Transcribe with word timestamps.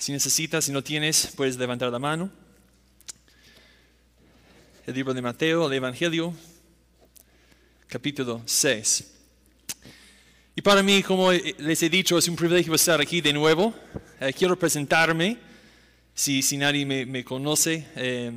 Si 0.00 0.12
necesitas, 0.12 0.64
si 0.64 0.72
no 0.72 0.82
tienes, 0.82 1.30
puedes 1.36 1.58
levantar 1.58 1.92
la 1.92 1.98
mano. 1.98 2.30
El 4.86 4.94
libro 4.94 5.12
de 5.12 5.20
Mateo, 5.20 5.66
el 5.66 5.74
Evangelio, 5.74 6.32
capítulo 7.86 8.40
6. 8.46 9.12
Y 10.56 10.62
para 10.62 10.82
mí, 10.82 11.02
como 11.02 11.30
les 11.32 11.82
he 11.82 11.90
dicho, 11.90 12.16
es 12.16 12.26
un 12.28 12.34
privilegio 12.34 12.74
estar 12.74 12.98
aquí 12.98 13.20
de 13.20 13.34
nuevo. 13.34 13.74
Eh, 14.22 14.32
quiero 14.32 14.58
presentarme, 14.58 15.36
si, 16.14 16.40
si 16.40 16.56
nadie 16.56 16.86
me, 16.86 17.22
conoce. 17.22 17.86
Eh, 17.94 18.32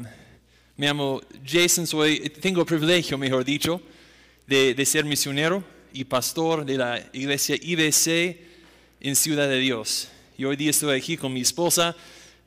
me 0.75 0.85
llamo 0.85 1.21
Jason, 1.45 1.87
soy, 1.87 2.29
tengo 2.41 2.59
el 2.59 2.67
privilegio, 2.67 3.17
mejor 3.17 3.45
dicho, 3.45 3.81
de, 4.45 4.73
de, 4.73 4.85
ser 4.85 5.05
misionero 5.05 5.63
y 5.93 6.03
pastor 6.03 6.65
de 6.65 6.77
la 6.77 7.09
iglesia 7.13 7.55
IBC 7.55 8.37
en 8.99 9.15
Ciudad 9.15 9.47
de 9.47 9.59
Dios. 9.59 10.09
Y 10.35 10.45
hoy 10.45 10.55
día 10.55 10.71
estoy 10.71 10.97
aquí 10.97 11.15
con 11.15 11.31
mi 11.31 11.41
esposa, 11.41 11.95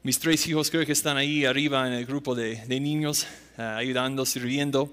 mis 0.03 0.19
tres 0.19 0.45
hijos 0.49 0.73
creo 0.73 0.85
que 0.85 0.91
están 0.91 1.17
ahí 1.17 1.45
arriba 1.45 1.87
en 1.87 1.93
el 1.93 2.05
grupo 2.05 2.35
de, 2.35 2.67
niños, 2.81 3.25
uh, 3.59 3.63
ayudando, 3.63 4.27
sirviendo. 4.27 4.93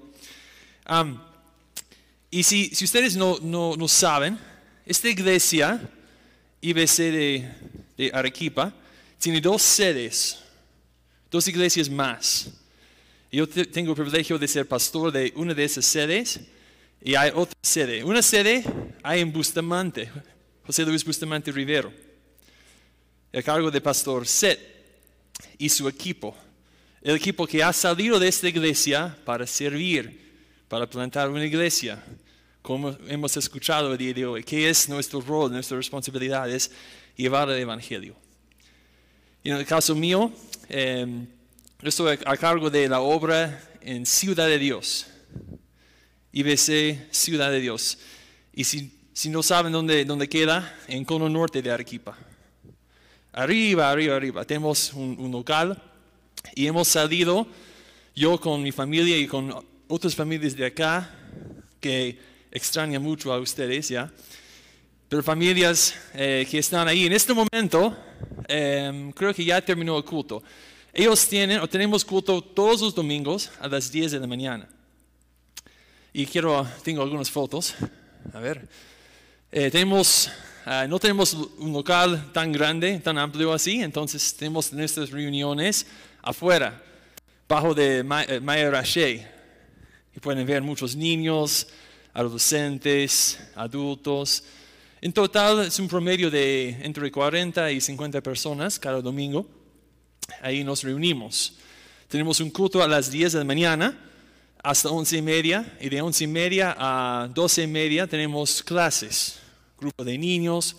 Y 2.30 2.42
si, 2.44 2.66
si 2.66 2.84
ustedes 2.84 3.16
no, 3.16 3.38
no, 3.42 3.74
no 3.76 3.88
saben, 3.88 4.38
esta 4.86 5.08
iglesia, 5.08 5.80
IBC 6.60 6.96
de, 6.98 7.50
de, 7.96 8.10
Arequipa, 8.14 8.72
tiene 9.18 9.40
dos 9.40 9.60
sedes, 9.62 10.38
dos 11.32 11.48
iglesias 11.48 11.90
más. 11.90 12.48
Yo 13.32 13.48
tengo 13.48 13.90
el 13.90 13.96
privilegio 13.96 14.38
de 14.38 14.46
ser 14.46 14.68
pastor 14.68 15.10
de 15.10 15.32
una 15.34 15.52
de 15.52 15.64
esas 15.64 15.84
sedes 15.84 16.38
y 17.02 17.16
hay 17.16 17.32
otra 17.34 17.58
sede. 17.60 18.04
Una 18.04 18.22
sede 18.22 18.62
hay 19.02 19.20
en 19.20 19.32
Bustamante, 19.32 20.12
José 20.64 20.84
Luis 20.84 21.04
Bustamante 21.04 21.50
Rivero, 21.50 22.03
el 23.34 23.42
cargo 23.42 23.68
de 23.68 23.80
pastor 23.80 24.28
Seth 24.28 24.60
y 25.58 25.68
su 25.68 25.88
equipo. 25.88 26.36
El 27.02 27.16
equipo 27.16 27.48
que 27.48 27.64
ha 27.64 27.72
salido 27.72 28.20
de 28.20 28.28
esta 28.28 28.48
iglesia 28.48 29.18
para 29.24 29.44
servir, 29.44 30.32
para 30.68 30.88
plantar 30.88 31.28
una 31.28 31.44
iglesia 31.44 32.00
como 32.62 32.96
hemos 33.08 33.36
escuchado 33.36 33.90
el 33.92 33.98
día 33.98 34.14
de 34.14 34.24
hoy, 34.24 34.44
¿qué 34.44 34.70
es 34.70 34.88
nuestro 34.88 35.20
rol, 35.20 35.50
nuestra 35.50 35.76
responsabilidad? 35.76 36.48
Es 36.48 36.70
llevar 37.16 37.50
el 37.50 37.58
Evangelio. 37.58 38.14
Y 39.42 39.50
en 39.50 39.56
el 39.56 39.66
caso 39.66 39.96
mío, 39.96 40.32
eh, 40.68 41.04
yo 41.82 41.88
estoy 41.88 42.16
a 42.24 42.36
cargo 42.36 42.70
de 42.70 42.88
la 42.88 43.00
obra 43.00 43.68
en 43.80 44.06
Ciudad 44.06 44.46
de 44.46 44.58
Dios, 44.60 45.08
IBC 46.32 47.12
Ciudad 47.12 47.50
de 47.50 47.60
Dios. 47.60 47.98
Y 48.54 48.62
si, 48.62 48.96
si 49.12 49.28
no 49.28 49.42
saben 49.42 49.72
dónde, 49.72 50.04
dónde, 50.04 50.28
queda, 50.28 50.78
en 50.86 51.04
cono 51.04 51.28
norte 51.28 51.60
de 51.60 51.72
Arequipa. 51.72 52.16
Arriba, 53.36 53.90
arriba, 53.90 54.16
arriba. 54.16 54.44
Tenemos 54.44 54.92
un, 54.92 55.16
un 55.18 55.32
local 55.32 55.82
y 56.54 56.66
hemos 56.66 56.88
salido, 56.88 57.46
yo 58.14 58.40
con 58.40 58.62
mi 58.62 58.70
familia 58.70 59.18
y 59.18 59.26
con 59.26 59.52
otras 59.88 60.14
familias 60.14 60.56
de 60.56 60.66
acá, 60.66 61.10
que 61.80 62.18
extraña 62.52 63.00
mucho 63.00 63.32
a 63.32 63.40
ustedes, 63.40 63.88
¿ya? 63.88 64.10
Pero 65.08 65.22
familias 65.22 65.94
eh, 66.14 66.46
que 66.48 66.58
están 66.58 66.88
ahí 66.88 67.06
en 67.06 67.12
este 67.12 67.34
momento, 67.34 67.96
eh, 68.48 69.12
creo 69.14 69.34
que 69.34 69.44
ya 69.44 69.60
terminó 69.60 69.98
el 69.98 70.04
culto. 70.04 70.42
Ellos 70.92 71.28
tienen 71.28 71.58
o 71.58 71.68
tenemos 71.68 72.04
culto 72.04 72.40
todos 72.40 72.80
los 72.80 72.94
domingos 72.94 73.50
a 73.60 73.66
las 73.66 73.90
10 73.90 74.12
de 74.12 74.20
la 74.20 74.26
mañana. 74.26 74.68
Y 76.12 76.24
quiero, 76.24 76.66
tengo 76.84 77.02
algunas 77.02 77.30
fotos. 77.30 77.74
A 78.32 78.38
ver. 78.38 78.68
Eh, 79.50 79.70
tenemos, 79.70 80.30
uh, 80.66 80.88
no 80.88 80.98
tenemos 80.98 81.34
un 81.34 81.72
local 81.72 82.32
tan 82.32 82.52
grande, 82.52 82.98
tan 82.98 83.18
amplio 83.18 83.52
así, 83.52 83.80
entonces 83.82 84.34
tenemos 84.34 84.72
nuestras 84.72 85.10
reuniones 85.10 85.86
afuera, 86.22 86.82
bajo 87.48 87.74
de 87.74 88.02
Maya 88.02 88.70
Rache. 88.70 89.26
Y 90.16 90.20
pueden 90.20 90.46
ver 90.46 90.62
muchos 90.62 90.94
niños, 90.94 91.66
adolescentes, 92.12 93.38
adultos. 93.56 94.44
En 95.00 95.12
total 95.12 95.66
es 95.66 95.78
un 95.78 95.88
promedio 95.88 96.30
de 96.30 96.70
entre 96.82 97.10
40 97.10 97.70
y 97.72 97.80
50 97.80 98.22
personas 98.22 98.78
cada 98.78 99.00
domingo. 99.02 99.46
Ahí 100.40 100.64
nos 100.64 100.82
reunimos. 100.82 101.54
Tenemos 102.08 102.40
un 102.40 102.50
culto 102.50 102.82
a 102.82 102.88
las 102.88 103.10
10 103.10 103.32
de 103.32 103.38
la 103.40 103.44
mañana 103.44 103.98
hasta 104.62 104.88
11 104.88 105.18
y 105.18 105.22
media 105.22 105.76
y 105.80 105.90
de 105.90 106.00
11 106.00 106.24
y 106.24 106.26
media 106.26 106.76
a 106.78 107.28
12 107.28 107.64
y 107.64 107.66
media 107.66 108.06
tenemos 108.06 108.62
clases. 108.62 109.43
Grupo 109.84 110.02
de 110.02 110.16
niños, 110.16 110.76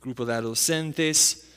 grupo 0.00 0.24
de 0.24 0.34
adolescentes, 0.34 1.48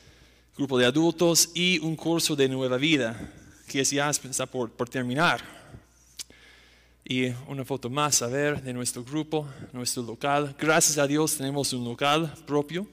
grupo 0.56 0.76
de 0.76 0.86
adultos 0.86 1.50
y 1.54 1.78
un 1.78 1.94
curso 1.94 2.34
de 2.34 2.48
nueva 2.48 2.78
vida 2.78 3.32
que 3.68 3.84
ya 3.84 4.10
está 4.10 4.46
por, 4.46 4.72
por 4.72 4.88
terminar. 4.88 5.40
Y 7.04 7.28
una 7.46 7.64
foto 7.64 7.88
más, 7.88 8.22
a 8.22 8.26
ver, 8.26 8.60
de 8.60 8.72
nuestro 8.72 9.04
grupo, 9.04 9.48
nuestro 9.72 10.02
local. 10.02 10.56
Gracias 10.58 10.98
a 10.98 11.06
Dios 11.06 11.36
tenemos 11.36 11.72
un 11.72 11.84
local 11.84 12.34
propio. 12.44 12.84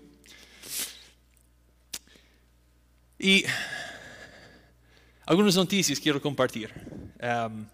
Y 3.18 3.46
algunas 5.26 5.56
noticias 5.56 6.00
quiero 6.00 6.22
compartir. 6.22 6.72
Um, 7.20 7.66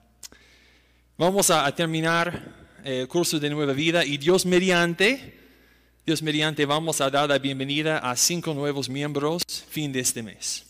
vamos 1.17 1.50
a, 1.50 1.66
a 1.66 1.75
terminar 1.75 2.79
el 2.85 3.09
curso 3.09 3.41
de 3.41 3.50
Nueva 3.50 3.73
Vida 3.73 4.06
y 4.06 4.17
Dios 4.17 4.45
mediante, 4.45 5.43
Dios 6.06 6.22
mediante 6.22 6.66
vamos 6.66 7.00
a 7.00 7.09
dar 7.09 7.30
la 7.30 7.40
bienvenida 7.40 8.00
a 8.00 8.18
cinco 8.18 8.53
nuevos 8.53 8.90
miembros 8.90 9.41
fin 9.69 9.90
de 9.94 10.02
este 10.02 10.22
mes. 10.22 10.66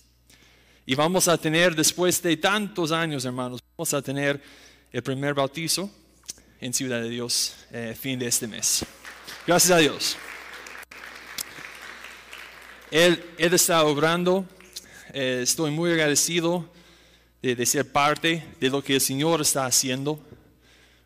Y 0.86 0.94
vamos 0.94 1.28
a 1.28 1.40
tener, 1.40 1.76
después 1.76 2.22
de 2.22 2.38
tantos 2.38 2.92
años, 2.92 3.26
hermanos, 3.26 3.60
vamos 3.76 3.92
a 3.96 4.02
tener 4.04 4.40
el 4.92 5.02
primer 5.02 5.34
bautizo 5.34 5.90
en 6.62 6.72
Ciudad 6.72 7.02
de 7.02 7.10
Dios 7.10 7.56
eh, 7.72 7.98
fin 8.00 8.20
de 8.20 8.28
este 8.28 8.46
mes. 8.46 8.86
Gracias 9.48 9.72
a 9.72 9.80
Dios. 9.80 10.18
Él, 12.92 13.26
está 13.40 13.84
obrando. 13.86 14.46
Eh, 15.14 15.40
estoy 15.42 15.72
muy 15.72 15.94
agradecido 15.94 16.72
de, 17.42 17.56
de, 17.56 17.66
ser 17.66 17.92
parte 17.92 18.46
de 18.60 18.70
lo 18.70 18.84
que 18.84 18.94
el 18.94 19.02
Señor 19.02 19.42
está 19.42 19.66
haciendo. 19.66 20.24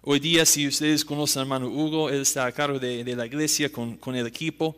Hoy 0.09 0.21
día, 0.21 0.45
si 0.45 0.65
ustedes 0.65 1.03
conocen 1.03 1.41
al 1.41 1.47
hermano 1.47 1.67
Hugo, 1.67 2.09
él 2.09 2.21
está 2.21 2.45
a 2.45 2.51
cargo 2.53 2.79
de, 2.79 3.03
la 3.13 3.25
iglesia 3.25 3.69
con, 3.69 3.99
el 4.15 4.25
equipo. 4.25 4.73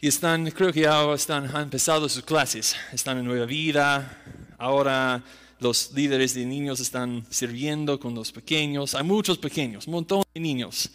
Y 0.00 0.08
están, 0.08 0.50
creo 0.50 0.72
que 0.72 0.80
ya 0.80 1.14
están, 1.14 1.46
han 1.54 1.62
empezado 1.62 2.08
sus 2.08 2.24
clases. 2.24 2.74
Están 2.92 3.18
en 3.18 3.26
Nueva 3.26 3.46
Vida. 3.46 4.20
Ahora 4.58 5.22
los 5.60 5.92
líderes 5.92 6.34
de 6.34 6.44
niños 6.44 6.80
están 6.80 7.24
sirviendo 7.30 8.00
con 8.00 8.12
los 8.12 8.32
pequeños. 8.32 8.96
Hay 8.96 9.04
muchos 9.04 9.38
pequeños, 9.38 9.86
un 9.86 9.92
montón 9.92 10.24
de 10.34 10.40
niños 10.40 10.90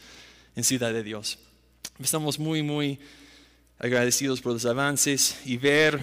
en 0.53 0.65
Ciudad 0.65 0.91
de 0.91 1.01
Dios. 1.01 1.39
Estamos 1.99 2.37
muy, 2.37 2.61
muy 2.61 2.99
agradecidos 3.79 4.41
por 4.41 4.51
los 4.51 4.65
avances 4.65 5.37
y 5.45 5.55
ver 5.55 5.97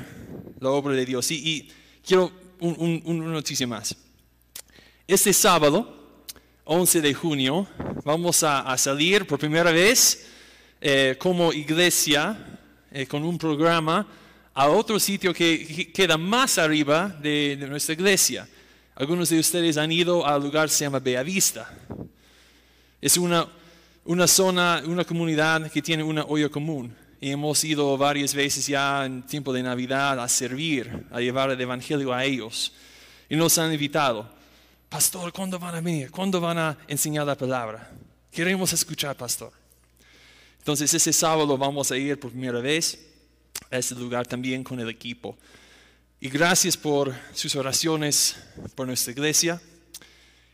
la 0.58 0.70
obra 0.70 0.94
de 0.94 1.04
Dios. 1.04 1.31
Y, 1.31 1.70
quiero 2.02 2.32
un, 2.60 3.02
un, 3.04 3.20
una 3.20 3.31
noticia 3.31 3.66
más. 3.66 3.94
Este 5.06 5.34
sábado, 5.34 6.00
11 6.72 7.00
de 7.00 7.14
junio, 7.14 7.66
vamos 8.04 8.44
a, 8.44 8.78
salir 8.78 9.26
por 9.26 9.41
primera 9.41 9.72
vez 9.72 10.28
eh, 10.81 11.16
como 11.19 11.53
iglesia 11.53 12.38
eh, 12.92 13.06
con 13.08 13.25
un 13.25 13.36
programa 13.36 14.06
a 14.54 14.69
otro 14.69 15.00
sitio 15.00 15.34
que 15.34 15.91
queda 15.92 16.16
más 16.16 16.58
arriba 16.58 17.08
de, 17.20 17.56
nuestra 17.69 17.94
iglesia. 17.94 18.48
Algunos 18.94 19.31
de 19.31 19.41
ustedes 19.41 19.78
han 19.78 19.91
ido 19.91 20.25
al 20.25 20.41
lugar 20.44 20.69
que 20.69 20.75
se 20.76 20.84
llama 20.84 21.00
Vista. 21.00 21.76
Es 23.00 23.16
una, 23.16 23.48
una 24.04 24.28
zona, 24.28 24.81
una 24.87 25.04
comunidad 25.04 25.72
que 25.72 25.82
tiene 25.82 26.04
una 26.04 26.22
olla 26.22 26.50
común. 26.50 26.94
Y 27.20 27.32
hemos 27.32 27.64
ido 27.64 27.98
varias 27.98 28.32
veces 28.32 28.64
ya 28.64 29.04
en 29.04 29.25
tiempo 29.25 29.52
de 29.52 29.64
Navidad 29.64 30.20
a 30.20 30.28
servir, 30.28 31.05
a 31.11 31.19
llevar 31.19 31.50
el 31.50 31.61
Evangelio 31.61 32.14
a 32.14 32.25
ellos. 32.25 32.73
Y 33.28 33.34
nos 33.34 33.58
han 33.58 33.73
invitado, 33.73 34.38
pastor, 34.90 35.32
¿cuándo 35.32 35.58
van 35.58 35.76
a 35.76 35.81
venir? 35.81 36.10
¿Cuándo 36.10 36.40
van 36.40 36.58
a 36.58 36.76
enseñar 36.88 37.25
la 37.25 37.37
palabra? 37.37 37.90
Queremos 38.32 38.72
escuchar, 38.72 39.16
pastor. 39.16 39.52
Entonces 40.58 40.92
ese 40.92 41.12
sábado 41.12 41.56
vamos 41.56 41.90
a 41.92 41.96
ir 41.96 42.19
por 42.19 42.32
primera 42.32 42.60
vez 42.60 42.98
a 43.70 43.78
ese 43.78 43.94
lugar 43.94 44.26
también 44.26 44.64
con 44.64 44.81
el 44.81 44.88
equipo. 44.88 45.38
Y 46.20 46.28
gracias 46.28 46.76
por 46.76 47.14
sus 47.32 47.54
oraciones 47.54 48.37
por 48.75 48.87
nuestra 48.88 49.12
iglesia. 49.12 49.62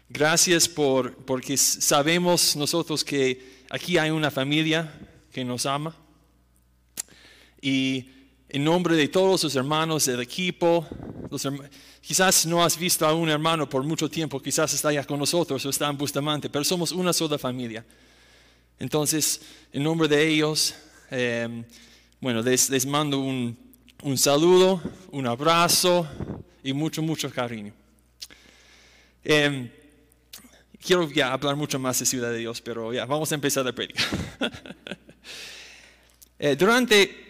Gracias 0.08 0.68
por, 0.68 1.16
porque 1.24 1.56
sabemos 1.56 2.54
nosotros 2.54 3.02
que 3.02 3.64
aquí 3.70 3.96
hay 3.96 4.10
una 4.10 4.30
familia 4.30 4.92
que 5.32 5.44
nos 5.44 5.64
ama. 5.64 5.96
Y 7.60 8.10
en 8.48 8.64
nombre 8.64 8.96
de 8.96 9.08
todos 9.08 9.42
los 9.42 9.56
hermanos 9.56 10.06
del 10.06 10.20
equipo, 10.20 10.86
quizás 12.00 12.46
no 12.46 12.64
has 12.64 12.78
visto 12.78 13.06
a 13.06 13.14
un 13.14 13.28
hermano 13.28 13.68
por 13.68 13.82
mucho 13.82 14.08
tiempo, 14.08 14.40
quizás 14.40 14.72
está 14.72 14.92
ya 14.92 15.04
con 15.04 15.18
nosotros 15.18 15.64
o 15.66 15.70
está 15.70 15.88
en 15.88 15.98
Bustamante, 15.98 16.48
pero 16.48 16.64
somos 16.64 16.92
una 16.92 17.12
sola 17.12 17.38
familia. 17.38 17.84
Entonces, 18.78 19.40
en 19.72 19.82
nombre 19.82 20.06
de 20.06 20.28
ellos, 20.28 20.74
eh, 21.10 21.64
bueno, 22.20 22.42
les, 22.42 22.86
mando 22.86 23.18
un, 23.18 23.56
un, 24.02 24.18
saludo, 24.18 24.80
un 25.10 25.26
abrazo 25.26 26.06
y 26.62 26.72
mucho, 26.72 27.02
mucho 27.02 27.30
cariño. 27.30 27.72
Em, 29.24 29.68
quiero 30.80 31.08
hablar 31.24 31.56
mucho 31.56 31.78
más 31.80 31.98
de 31.98 32.06
Ciudad 32.06 32.30
de 32.30 32.38
Dios, 32.38 32.60
pero 32.60 32.92
ya, 32.92 33.06
vamos 33.06 33.32
a 33.32 33.34
empezar 33.34 33.64
la 33.64 33.72
prédica. 33.72 34.02
Eh, 36.38 36.54
durante 36.54 37.25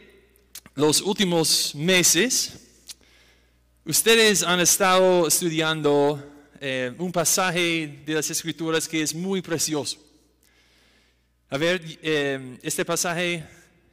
los 0.76 1.00
últimos 1.00 1.75
meses, 1.75 2.52
ustedes 3.87 4.43
han 4.43 4.61
estado 4.61 5.26
estudiando 5.26 6.23
eh, 6.61 6.94
un 6.99 7.11
pasaje 7.11 8.02
de 8.05 8.12
las 8.12 8.28
Escrituras 8.28 8.87
que 8.87 9.00
es 9.00 9.14
muy 9.14 9.40
precioso. 9.40 9.99
A 11.49 11.56
ver, 11.56 11.82
eh, 12.02 12.58
este 12.62 12.84
pasaje 12.84 13.43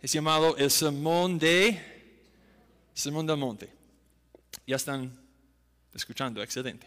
es 0.02 0.12
llamado 0.12 0.58
el 0.58 0.70
Sermón 0.70 1.40
de 1.40 1.80
Sermón 2.94 3.28
del 3.28 3.38
Monte. 3.38 3.70
Ya 4.68 4.76
están 4.76 5.18
escuchando, 5.94 6.44
excelente. 6.44 6.86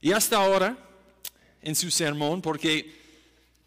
Y 0.00 0.10
hasta 0.10 0.36
ahora, 0.36 0.76
en 1.62 1.76
su 1.76 1.92
sermón, 1.92 2.42
porque 2.42 2.92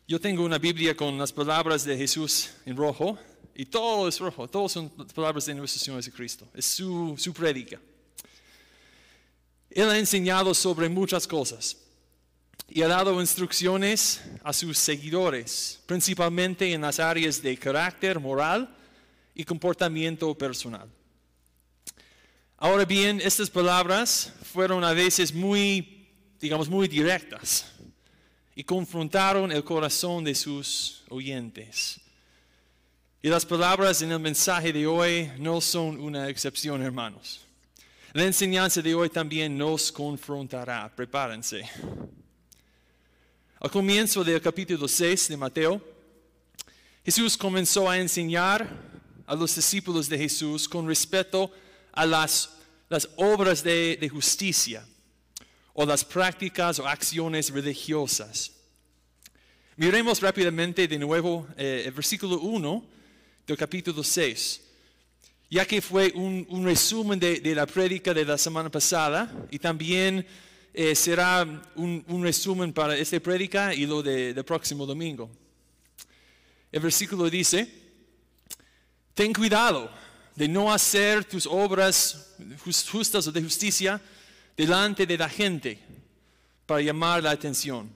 yo 0.05 0.19
tengo 0.19 0.43
una 0.43 0.57
Biblia 0.57 0.97
con 0.97 1.17
las 1.17 1.31
palabras 1.31 1.85
de 1.85 1.97
Jesús 1.97 2.49
en 2.65 2.75
rojo, 2.75 3.17
y 3.55 3.65
todo 3.65 4.07
es 4.07 4.19
rojo, 4.19 4.47
todas 4.47 4.71
son 4.71 4.89
palabras 4.89 5.45
de 5.45 5.55
nuestro 5.55 5.79
Señor 5.79 6.03
Jesucristo, 6.03 6.47
es 6.53 6.65
su, 6.65 7.15
su 7.17 7.33
prédica. 7.33 7.79
Él 9.69 9.89
ha 9.89 9.97
enseñado 9.97 10.53
sobre 10.53 10.89
muchas 10.89 11.25
cosas 11.25 11.77
y 12.67 12.81
ha 12.81 12.87
dado 12.87 13.19
instrucciones 13.19 14.21
a 14.43 14.53
sus 14.53 14.77
seguidores, 14.77 15.79
principalmente 15.85 16.71
en 16.71 16.81
las 16.81 16.99
áreas 16.99 17.41
de 17.41 17.57
carácter 17.57 18.19
moral 18.19 18.73
y 19.35 19.43
comportamiento 19.43 20.33
personal. 20.37 20.89
Ahora 22.57 22.85
bien, 22.85 23.19
estas 23.21 23.49
palabras 23.49 24.33
fueron 24.53 24.83
a 24.83 24.93
veces 24.93 25.33
muy, 25.33 26.07
digamos, 26.39 26.69
muy 26.69 26.87
directas 26.87 27.65
y 28.55 28.63
confrontaron 28.63 29.51
el 29.51 29.63
corazón 29.63 30.23
de 30.23 30.35
sus 30.35 31.03
oyentes. 31.09 31.99
Y 33.23 33.29
las 33.29 33.45
palabras 33.45 34.01
en 34.01 34.11
el 34.11 34.19
mensaje 34.19 34.73
de 34.73 34.87
hoy 34.87 35.31
no 35.37 35.61
son 35.61 35.99
una 35.99 36.27
excepción, 36.27 36.81
hermanos. 36.81 37.41
La 38.13 38.23
enseñanza 38.23 38.81
de 38.81 38.95
hoy 38.95 39.11
también 39.11 39.55
nos 39.55 39.91
confrontará. 39.91 40.91
Prepárense. 40.95 41.69
Al 43.59 43.69
comienzo 43.69 44.23
del 44.23 44.41
capítulo 44.41 44.87
6 44.87 45.27
de 45.27 45.37
Mateo, 45.37 45.79
Jesús 47.05 47.37
comenzó 47.37 47.87
a 47.87 47.99
enseñar 47.99 48.67
a 49.27 49.35
los 49.35 49.53
discípulos 49.55 50.09
de 50.09 50.17
Jesús 50.17 50.67
con 50.67 50.87
respecto 50.87 51.51
a 51.91 52.07
las, 52.07 52.57
las 52.89 53.07
obras 53.17 53.63
de, 53.63 54.09
justicia 54.11 54.83
o 55.73 55.85
las 55.85 56.03
prácticas 56.03 56.79
o 56.79 56.87
acciones 56.87 57.51
religiosas. 57.51 58.51
Miremos 59.75 60.19
rápidamente 60.21 60.87
de 60.87 60.97
nuevo 60.97 61.47
eh, 61.55 61.83
el 61.85 61.91
versículo 61.91 62.39
1 62.39 62.99
del 63.45 63.57
capítulo 63.57 64.03
6 64.03 64.61
ya 65.51 65.65
que 65.65 65.81
fue 65.81 66.13
un, 66.15 66.63
resumen 66.63 67.19
de, 67.19 67.53
la 67.53 67.65
prédica 67.65 68.13
de 68.13 68.23
la 68.23 68.37
semana 68.37 68.71
pasada 68.71 69.29
y 69.51 69.59
también 69.59 70.25
eh, 70.73 70.95
será 70.95 71.45
un, 71.75 72.23
resumen 72.23 72.71
para 72.71 72.95
esta 72.95 73.19
prédica 73.19 73.73
y 73.73 73.85
lo 73.85 74.01
del 74.01 74.33
de 74.33 74.43
próximo 74.45 74.85
domingo. 74.85 75.29
El 76.71 76.79
versículo 76.79 77.29
dice, 77.29 77.69
ten 79.13 79.33
cuidado 79.33 79.91
de 80.37 80.47
no 80.47 80.71
hacer 80.71 81.25
tus 81.25 81.45
obras 81.45 82.33
justas 82.89 83.27
o 83.27 83.31
de 83.33 83.43
justicia 83.43 83.99
delante 84.55 85.05
de 85.05 85.17
la 85.17 85.27
gente 85.27 85.77
para 86.65 86.79
llamar 86.79 87.21
la 87.21 87.31
atención. 87.31 87.93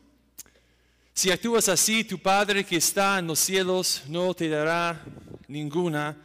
Si 1.13 1.31
actúas 1.31 1.69
así, 1.69 2.03
tu 2.03 2.19
Padre 2.19 2.65
que 2.65 2.75
está 2.75 3.17
en 3.19 3.27
los 3.27 3.39
cielos 3.39 4.03
no 4.09 4.33
te 4.33 4.49
dará 4.49 5.01
ninguna 5.47 6.15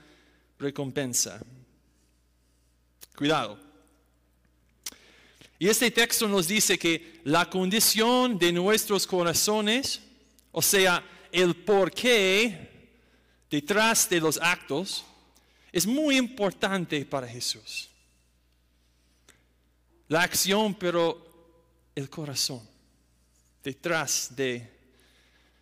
recompensa. 0.58 1.40
Cuidado. 3.16 3.58
Y 5.58 5.68
este 5.68 5.90
texto 5.90 6.26
nos 6.26 6.48
dice 6.48 6.78
que 6.78 7.20
la 7.24 7.48
condición 7.50 8.38
de 8.38 8.50
nuestros 8.50 9.06
corazones, 9.06 10.00
o 10.52 10.62
sea, 10.62 11.04
el 11.30 11.54
porqué 11.54 12.70
detrás 13.50 14.08
de 14.08 14.20
los 14.20 14.38
actos, 14.40 15.04
es 15.70 15.86
muy 15.86 16.16
importante 16.16 17.04
para 17.04 17.28
Jesús. 17.28 17.90
La 20.08 20.22
acción, 20.22 20.74
pero 20.74 21.26
el 21.94 22.08
corazón 22.08 22.66
detrás 23.62 24.34
de 24.34 24.66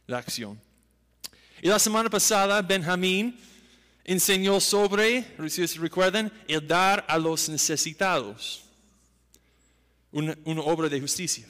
la 0.06 0.18
acción. 0.18 0.60
Y 1.60 1.68
la 1.68 1.78
semana 1.78 2.08
pasada, 2.08 2.62
Benjamín 2.62 3.38
enseñó 4.08 4.58
sobre, 4.58 5.22
si 5.50 5.66
recuerdan, 5.66 6.32
el 6.48 6.66
dar 6.66 7.04
a 7.06 7.18
los 7.18 7.46
necesitados, 7.50 8.64
una, 10.10 10.34
obra 10.62 10.88
de 10.88 10.98
justicia. 10.98 11.46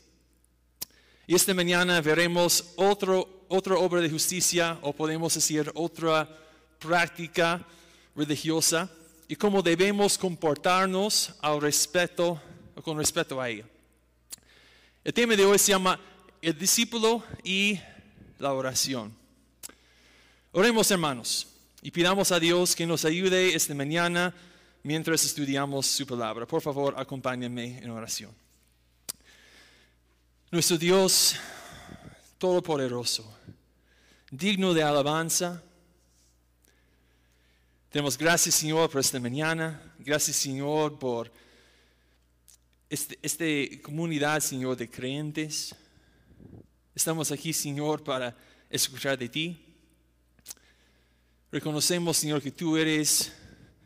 Y 1.28 1.36
esta 1.36 1.54
mañana 1.54 2.00
veremos 2.00 2.72
otro, 2.74 3.44
otra 3.46 3.76
obra 3.76 4.00
de 4.00 4.10
justicia, 4.10 4.76
o 4.82 4.92
podemos 4.92 5.32
decir 5.34 5.70
otra 5.76 6.28
práctica 6.80 7.64
religiosa, 8.16 8.90
y 9.28 9.36
cómo 9.36 9.62
debemos 9.62 10.18
comportarnos 10.18 11.34
al 11.40 11.60
respeto, 11.60 12.42
con 12.82 12.98
respeto 12.98 13.40
a 13.40 13.48
ella. 13.48 13.66
El 15.04 15.14
tema 15.14 15.36
de 15.36 15.44
hoy 15.44 15.60
se 15.60 15.70
llama 15.70 16.00
el 16.42 16.58
discípulo 16.58 17.22
y 17.44 17.78
la 18.40 18.52
oración. 18.52 19.14
Oremos 20.50 20.90
hermanos. 20.90 21.54
Y 21.82 21.90
pidamos 21.90 22.32
a 22.32 22.40
Dios 22.40 22.74
que 22.74 22.86
nos 22.86 23.04
ayude 23.04 23.54
esta 23.54 23.74
mañana 23.74 24.34
mientras 24.82 25.24
estudiamos 25.24 25.86
su 25.86 26.06
palabra. 26.06 26.46
Por 26.46 26.60
favor, 26.60 26.94
acompáñenme 26.96 27.78
en 27.78 27.90
oración. 27.90 28.32
Nuestro 30.50 30.78
Dios 30.78 31.36
Todopoderoso, 32.38 33.36
digno 34.30 34.72
de 34.72 34.82
alabanza, 34.82 35.62
Demos 37.90 38.18
gracias, 38.18 38.54
Señor, 38.54 38.90
por 38.90 39.00
esta 39.00 39.18
mañana. 39.18 39.80
Gracias, 39.98 40.36
Señor, 40.36 40.98
por 40.98 41.32
este, 42.90 43.18
esta 43.22 43.46
comunidad, 43.82 44.40
Señor, 44.40 44.76
de 44.76 44.90
creyentes. 44.90 45.74
Estamos 46.94 47.32
aquí, 47.32 47.54
Señor, 47.54 48.04
para 48.04 48.36
escuchar 48.68 49.16
de 49.16 49.30
ti. 49.30 49.67
Reconocemos, 51.50 52.18
Señor, 52.18 52.42
que 52.42 52.50
tú 52.50 52.76
eres 52.76 53.32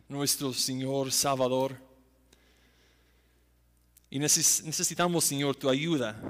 nuestro 0.08 0.52
Señor 0.52 1.12
Salvador. 1.12 1.76
Y 4.10 4.18
necesitamos, 4.18 5.24
Señor, 5.24 5.54
tu 5.54 5.70
ayuda. 5.70 6.20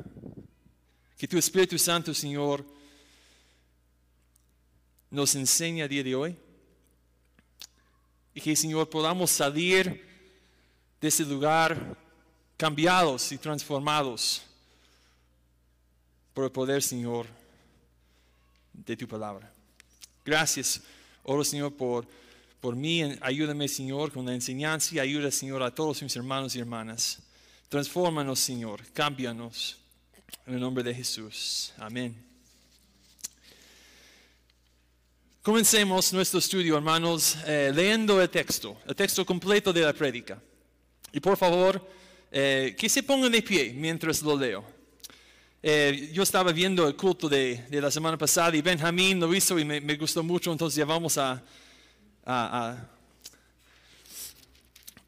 Que 1.17 1.27
tu 1.27 1.39
Espíritu 1.39 1.79
Santo, 1.79 2.13
Señor, 2.13 2.67
nos 5.11 5.35
enseñe 5.35 5.83
a 5.83 5.89
día 5.89 6.03
de 6.03 6.15
hoy. 6.15 6.37
Y 8.35 8.41
que, 8.43 8.55
Señor, 8.55 8.91
podamos 8.91 9.31
salir 9.31 10.07
de 11.01 11.09
ese 11.09 11.25
lugar 11.25 11.97
cambiados 12.59 13.33
y 13.33 13.39
transformados 13.39 14.43
por 16.35 16.45
el 16.45 16.53
poder, 16.53 16.83
Señor, 16.83 17.27
de 18.75 18.97
tu 18.99 19.09
palabra. 19.09 19.51
Gracias 20.27 20.83
Oro, 21.25 21.45
Señor, 21.45 21.75
por, 21.75 22.07
por 22.61 22.77
mí. 22.77 23.03
Ayúdame, 23.21 23.69
Señor, 23.69 24.13
con 24.13 24.27
la 24.27 24.35
enseñanza 24.35 24.95
y 24.95 24.99
ayuda, 24.99 25.31
Señor, 25.31 25.63
a 25.63 25.75
todos 25.75 26.03
mis 26.03 26.15
hermanos 26.17 26.55
y 26.57 26.61
hermanas. 26.61 27.21
Transfórmanos, 27.69 28.41
Señor. 28.41 28.83
Cámbianos. 28.93 29.79
En 30.47 30.55
el 30.55 30.61
nombre 30.61 30.83
de 30.83 30.95
Jesús. 30.95 31.73
Amén. 31.79 32.33
Comencemos 35.43 36.13
nuestro 36.13 36.39
estudio, 36.39 36.77
hermanos, 36.77 37.37
eh, 37.47 37.73
leyendo 37.75 38.23
el 38.23 38.31
texto, 38.31 38.77
el 38.87 38.95
texto 38.95 39.27
completo 39.27 39.73
de 39.73 39.81
la 39.81 39.93
prédica. 39.93 40.41
Y 41.13 41.19
por 41.19 41.37
favor, 41.37 41.85
eh, 42.31 42.77
que 42.79 42.89
se 42.89 43.03
pongan 43.03 43.33
de 43.33 43.43
pie 43.43 43.73
mientras 43.75 44.23
lo 44.23 44.37
leo. 44.37 44.65
Eh, 45.65 46.11
yo 46.13 46.25
estaba 46.25 46.51
viendo 46.51 46.89
el 46.89 46.97
culto 46.97 47.29
de, 47.29 47.65
la 47.71 47.89
semana 47.89 48.19
pasada 48.19 48.57
y 48.57 48.61
Benjamín 48.61 49.21
lo 49.21 49.33
hizo 49.33 49.57
y 49.61 49.65
me, 49.65 49.95
gustó 49.95 50.21
mucho, 50.25 50.51
entonces 50.51 50.77
ya 50.77 50.85
vamos 50.85 51.17
a, 51.17 51.41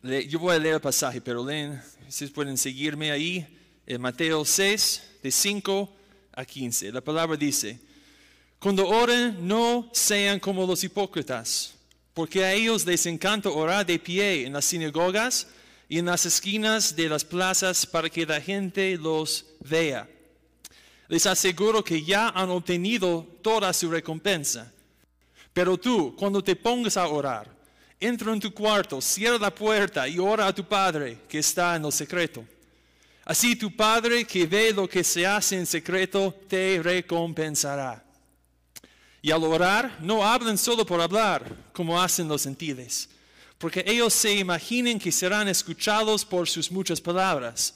yo 0.00 0.38
voy 0.38 0.54
a 0.54 0.58
leer 0.61 0.75
el 0.76 0.80
pasaje, 0.80 1.20
pero 1.20 1.44
leen, 1.44 1.82
ustedes 2.08 2.30
pueden 2.30 2.56
seguirme 2.56 3.11
ahí, 3.11 3.44
en 3.84 4.00
Mateo 4.00 4.44
6, 4.44 5.02
de 5.25 5.32
5 5.32 5.92
a 6.32 6.44
15. 6.44 6.92
La 6.92 7.00
palabra 7.00 7.37
dice, 7.37 7.80
cuando 8.61 8.87
oren 8.87 9.37
no 9.44 9.90
sean 9.92 10.38
como 10.38 10.64
los 10.68 10.84
hipócritas, 10.84 11.75
porque 12.14 12.44
a 12.44 12.52
ellos 12.52 12.87
les 12.87 13.06
encanta 13.06 13.49
orar 13.49 13.84
de 13.84 13.99
pie 13.99 14.46
en 14.46 14.52
las 14.52 14.66
sinagogas 14.66 15.49
y 15.88 15.99
en 15.99 16.06
las 16.06 16.25
esquinas 16.26 16.94
de 16.94 17.08
las 17.08 17.25
plazas 17.25 17.84
para 17.84 18.08
que 18.08 18.25
la 18.25 18.40
gente 18.40 18.96
los 18.96 19.46
vea. 19.58 20.13
Les 21.08 21.26
aseguro 21.26 21.84
que 21.84 22.02
ya 22.02 22.30
han 22.30 22.50
obtenido 22.50 23.26
toda 23.42 23.73
su 23.73 23.90
recompensa. 23.90 24.73
Pero 25.52 25.78
tú, 25.78 26.14
cuando 26.16 26.42
te 26.42 26.56
pongas 26.56 26.96
a 26.96 27.06
orar, 27.06 27.49
entra 28.00 28.32
en 28.32 28.40
tu 28.40 28.52
cuarto, 28.52 29.00
cierra 29.00 29.38
la 29.38 29.54
puerta 29.54 30.08
y 30.08 30.18
ora 30.18 30.46
a 30.46 30.54
tu 30.54 30.64
Padre 30.64 31.20
que 31.28 31.38
está 31.38 31.76
en 31.76 31.82
lo 31.82 31.90
secreto. 31.90 32.44
Así 33.25 33.56
tu 33.56 33.75
Padre 33.75 34.25
que 34.25 34.46
ve 34.46 34.73
lo 34.73 34.88
que 34.88 35.02
se 35.02 35.26
hace 35.26 35.56
en 35.56 35.66
secreto 35.66 36.34
te 36.49 36.80
recompensará. 36.82 38.04
Y 39.23 39.30
al 39.30 39.42
orar, 39.44 39.96
no 40.00 40.23
hablen 40.23 40.58
solo 40.58 40.84
por 40.84 41.00
hablar, 41.00 41.50
como 41.73 42.00
hacen 42.00 42.28
los 42.28 42.42
gentiles, 42.42 43.08
porque 43.56 43.82
ellos 43.87 44.12
se 44.12 44.34
imaginen 44.34 44.99
que 44.99 45.11
serán 45.11 45.49
escuchados 45.49 46.26
por 46.26 46.46
sus 46.46 46.70
muchas 46.70 47.00
palabras. 47.00 47.75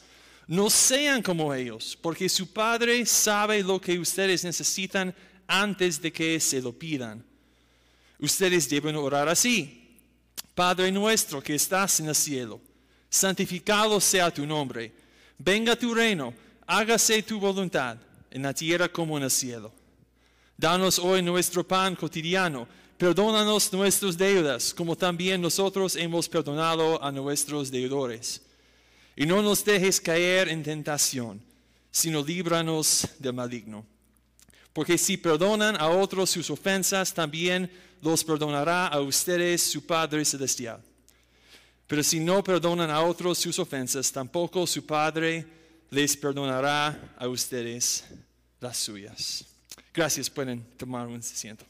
No 0.48 0.70
sean 0.70 1.22
como 1.22 1.52
ellos, 1.52 1.96
porque 2.00 2.26
su 2.28 2.50
Padre 2.50 3.04
sabe 3.04 3.62
lo 3.62 3.78
que 3.78 3.98
ustedes 3.98 4.44
necesitan 4.44 5.14
antes 5.46 6.00
de 6.00 6.10
que 6.10 6.40
se 6.40 6.62
lo 6.62 6.72
pidan. 6.72 7.22
Ustedes 8.18 8.68
deben 8.68 8.96
orar 8.96 9.28
así. 9.28 9.94
Padre 10.54 10.90
nuestro 10.90 11.42
que 11.42 11.54
estás 11.54 12.00
en 12.00 12.08
el 12.08 12.14
cielo, 12.14 12.60
santificado 13.10 14.00
sea 14.00 14.32
tu 14.32 14.46
nombre. 14.46 14.90
Venga 15.36 15.76
tu 15.76 15.94
reino, 15.94 16.32
hágase 16.66 17.22
tu 17.22 17.38
voluntad, 17.38 17.98
en 18.30 18.42
la 18.42 18.54
tierra 18.54 18.88
como 18.88 19.18
en 19.18 19.24
el 19.24 19.30
cielo. 19.30 19.70
Danos 20.56 20.98
hoy 20.98 21.22
nuestro 21.22 21.62
pan 21.62 21.94
cotidiano. 21.94 22.66
Perdónanos 22.96 23.72
nuestras 23.72 24.16
deudas, 24.18 24.74
como 24.74 24.96
también 24.96 25.40
nosotros 25.40 25.94
hemos 25.94 26.28
perdonado 26.28 27.00
a 27.04 27.12
nuestros 27.12 27.70
deudores. 27.70 28.42
Y 29.20 29.26
no 29.26 29.42
nos 29.42 29.64
dejes 29.64 30.00
caer 30.00 30.48
en 30.48 30.62
tentación, 30.62 31.42
sino 31.90 32.24
líbranos 32.24 33.08
del 33.18 33.32
maligno. 33.32 33.84
Porque 34.72 34.96
si 34.96 35.16
perdonan 35.16 35.74
a 35.74 35.88
otros 35.88 36.30
sus 36.30 36.48
ofensas, 36.50 37.12
también 37.12 37.68
los 38.00 38.22
perdonará 38.22 38.86
a 38.86 39.00
ustedes 39.00 39.60
su 39.60 39.84
Padre 39.84 40.24
Celestial. 40.24 40.80
Pero 41.88 42.04
si 42.04 42.20
no 42.20 42.44
perdonan 42.44 42.92
a 42.92 43.00
otros 43.00 43.38
sus 43.38 43.58
ofensas, 43.58 44.12
tampoco 44.12 44.68
su 44.68 44.86
Padre 44.86 45.44
les 45.90 46.16
perdonará 46.16 47.16
a 47.18 47.26
ustedes 47.26 48.04
las 48.60 48.76
suyas. 48.76 49.44
Gracias, 49.92 50.30
pueden 50.30 50.62
tomar 50.76 51.08
un 51.08 51.16
asiento. 51.16 51.64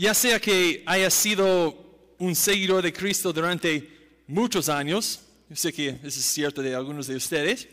Ya 0.00 0.14
sea 0.14 0.38
que 0.38 0.84
haya 0.86 1.10
sido 1.10 2.14
un 2.18 2.36
seguidor 2.36 2.84
de 2.84 2.92
Cristo 2.92 3.32
durante 3.32 4.22
muchos 4.28 4.68
años, 4.68 5.22
yo 5.50 5.56
sé 5.56 5.72
que 5.72 5.88
eso 5.88 6.20
es 6.20 6.24
cierto 6.24 6.62
de 6.62 6.72
algunos 6.72 7.08
de 7.08 7.16
ustedes, 7.16 7.66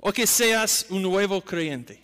o 0.00 0.12
que 0.12 0.26
seas 0.26 0.84
un 0.90 1.00
nuevo 1.00 1.40
creyente. 1.40 1.98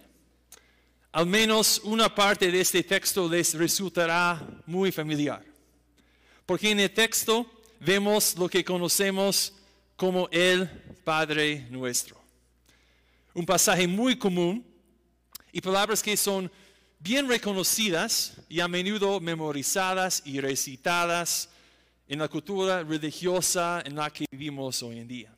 Al 1.12 1.26
menos 1.26 1.82
una 1.84 2.14
parte 2.14 2.50
de 2.50 2.62
este 2.62 2.82
texto 2.82 3.28
les 3.28 3.52
resultará 3.52 4.42
muy 4.64 4.90
familiar. 4.90 5.44
Porque 6.46 6.70
en 6.70 6.80
el 6.80 6.90
texto 6.94 7.62
vemos 7.80 8.38
lo 8.38 8.48
que 8.48 8.64
conocemos 8.64 9.52
como 9.96 10.30
el 10.30 10.66
Padre 11.04 11.66
nuestro. 11.70 12.18
Un 13.34 13.44
pasaje 13.44 13.86
muy 13.86 14.16
común 14.16 14.64
y 15.52 15.60
palabras 15.60 16.02
que 16.02 16.16
son 16.16 16.50
bien 17.06 17.28
reconocidas 17.28 18.32
y 18.48 18.58
a 18.58 18.66
menudo 18.66 19.20
memorizadas 19.20 20.22
y 20.24 20.40
recitadas 20.40 21.48
en 22.08 22.18
la 22.18 22.26
cultura 22.26 22.82
religiosa 22.82 23.80
en 23.86 23.94
la 23.94 24.10
que 24.10 24.26
vivimos 24.28 24.82
hoy 24.82 24.98
en 24.98 25.06
día. 25.06 25.36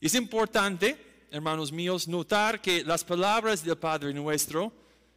Es 0.00 0.14
importante, 0.14 1.26
hermanos 1.30 1.70
míos, 1.70 2.08
notar 2.08 2.62
que 2.62 2.82
las 2.84 3.04
palabras 3.04 3.62
del 3.62 3.76
Padre 3.76 4.14
nuestro 4.14 4.72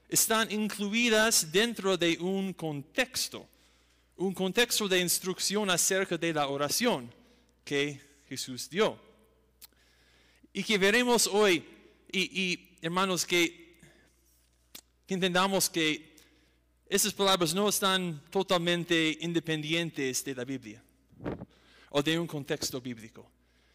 están 0.10 0.52
incluidas 0.52 1.50
dentro 1.54 1.96
de 1.96 2.18
un 2.20 2.52
contexto 2.52 3.48
un 4.18 4.34
contexto 4.36 4.88
de 4.88 5.00
instrucción 5.00 5.70
acerca 5.72 6.16
de 6.16 6.32
la 6.32 6.48
oración 6.48 7.12
que 7.64 8.00
Jesús 8.30 8.70
dio. 8.70 9.00
Y 10.54 10.64
que 10.64 10.78
veremos 10.78 11.26
hoy, 11.26 11.66
y, 12.12 12.78
hermanos, 12.84 13.26
que, 13.26 13.61
entendamos 15.14 15.70
que 15.70 16.16
esas 16.88 17.14
palabras 17.14 17.54
no 17.54 17.68
están 17.70 18.22
totalmente 18.30 19.18
independientes 19.22 20.24
de 20.24 20.36
la 20.36 20.44
Biblia 20.44 20.84
o 21.90 22.02
de 22.02 22.18
un 22.18 22.28
contexto 22.28 22.80
bíblico. 22.80 23.30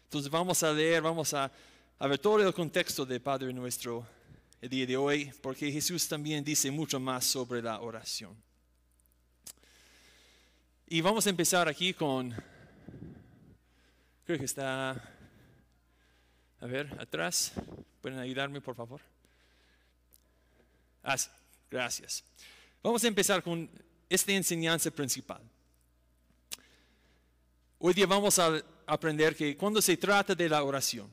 Entonces 0.05 0.31
vamos 0.31 0.63
a 0.63 0.71
leer, 0.73 1.01
vamos 1.01 1.33
a, 1.33 1.51
a 1.99 2.07
ver 2.07 2.19
todo 2.19 2.45
el 2.45 2.53
contexto 2.53 3.05
del 3.05 3.21
Padre 3.21 3.53
nuestro 3.53 4.05
el 4.61 4.69
día 4.69 4.85
de 4.87 4.97
hoy, 4.97 5.31
porque 5.41 5.71
Jesús 5.71 6.07
también 6.07 6.43
dice 6.43 6.71
mucho 6.71 6.99
más 6.99 7.25
sobre 7.25 7.61
la 7.61 7.79
oración. 7.81 8.35
Y 10.87 11.01
vamos 11.01 11.27
a 11.27 11.29
empezar 11.29 11.67
aquí 11.67 11.93
con, 11.93 12.33
creo 14.25 14.39
que 14.39 14.45
está, 14.45 14.91
a 16.61 16.65
ver, 16.65 16.87
atrás. 16.99 17.51
¿Pueden 18.01 18.19
ayudarme, 18.19 18.61
por 18.61 18.75
favor? 18.75 19.01
Gracias. 21.69 22.23
Vamos 22.83 23.03
a 23.03 23.07
empezar 23.07 23.41
con 23.41 23.69
esta 24.09 24.31
enseñanza 24.33 24.91
principal. 24.91 25.41
Hoy 27.79 27.93
día 27.93 28.05
vamos 28.05 28.37
a 28.39 28.61
aprender 28.85 29.35
que 29.35 29.55
cuando 29.55 29.81
se 29.81 29.95
trata 29.95 30.35
de 30.35 30.49
la 30.49 30.63
oración, 30.63 31.09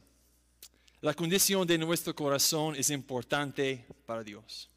la 1.01 1.15
condición 1.15 1.67
de 1.67 1.79
nuestro 1.79 2.15
corazón 2.15 2.75
es 2.77 2.91
importante 2.91 3.85
para 4.07 4.25
Dios. 4.25 4.71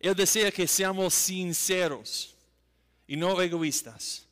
Él 0.00 0.14
desea 0.14 0.50
que 0.50 0.66
seamos 0.66 1.14
sinceros 1.14 2.34
y 3.06 3.16
no 3.16 3.40
egoístas, 3.40 4.26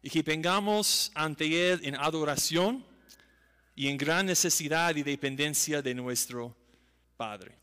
y 0.00 0.08
que 0.08 0.22
vengamos 0.22 1.10
ante 1.14 1.72
Él 1.72 1.80
en 1.82 1.96
adoración 1.96 2.84
y 3.74 3.88
en 3.88 3.96
gran 3.96 4.26
necesidad 4.26 4.94
y 4.96 5.02
dependencia 5.02 5.82
de 5.82 5.94
nuestro 5.94 6.54
Padre. 7.16 7.61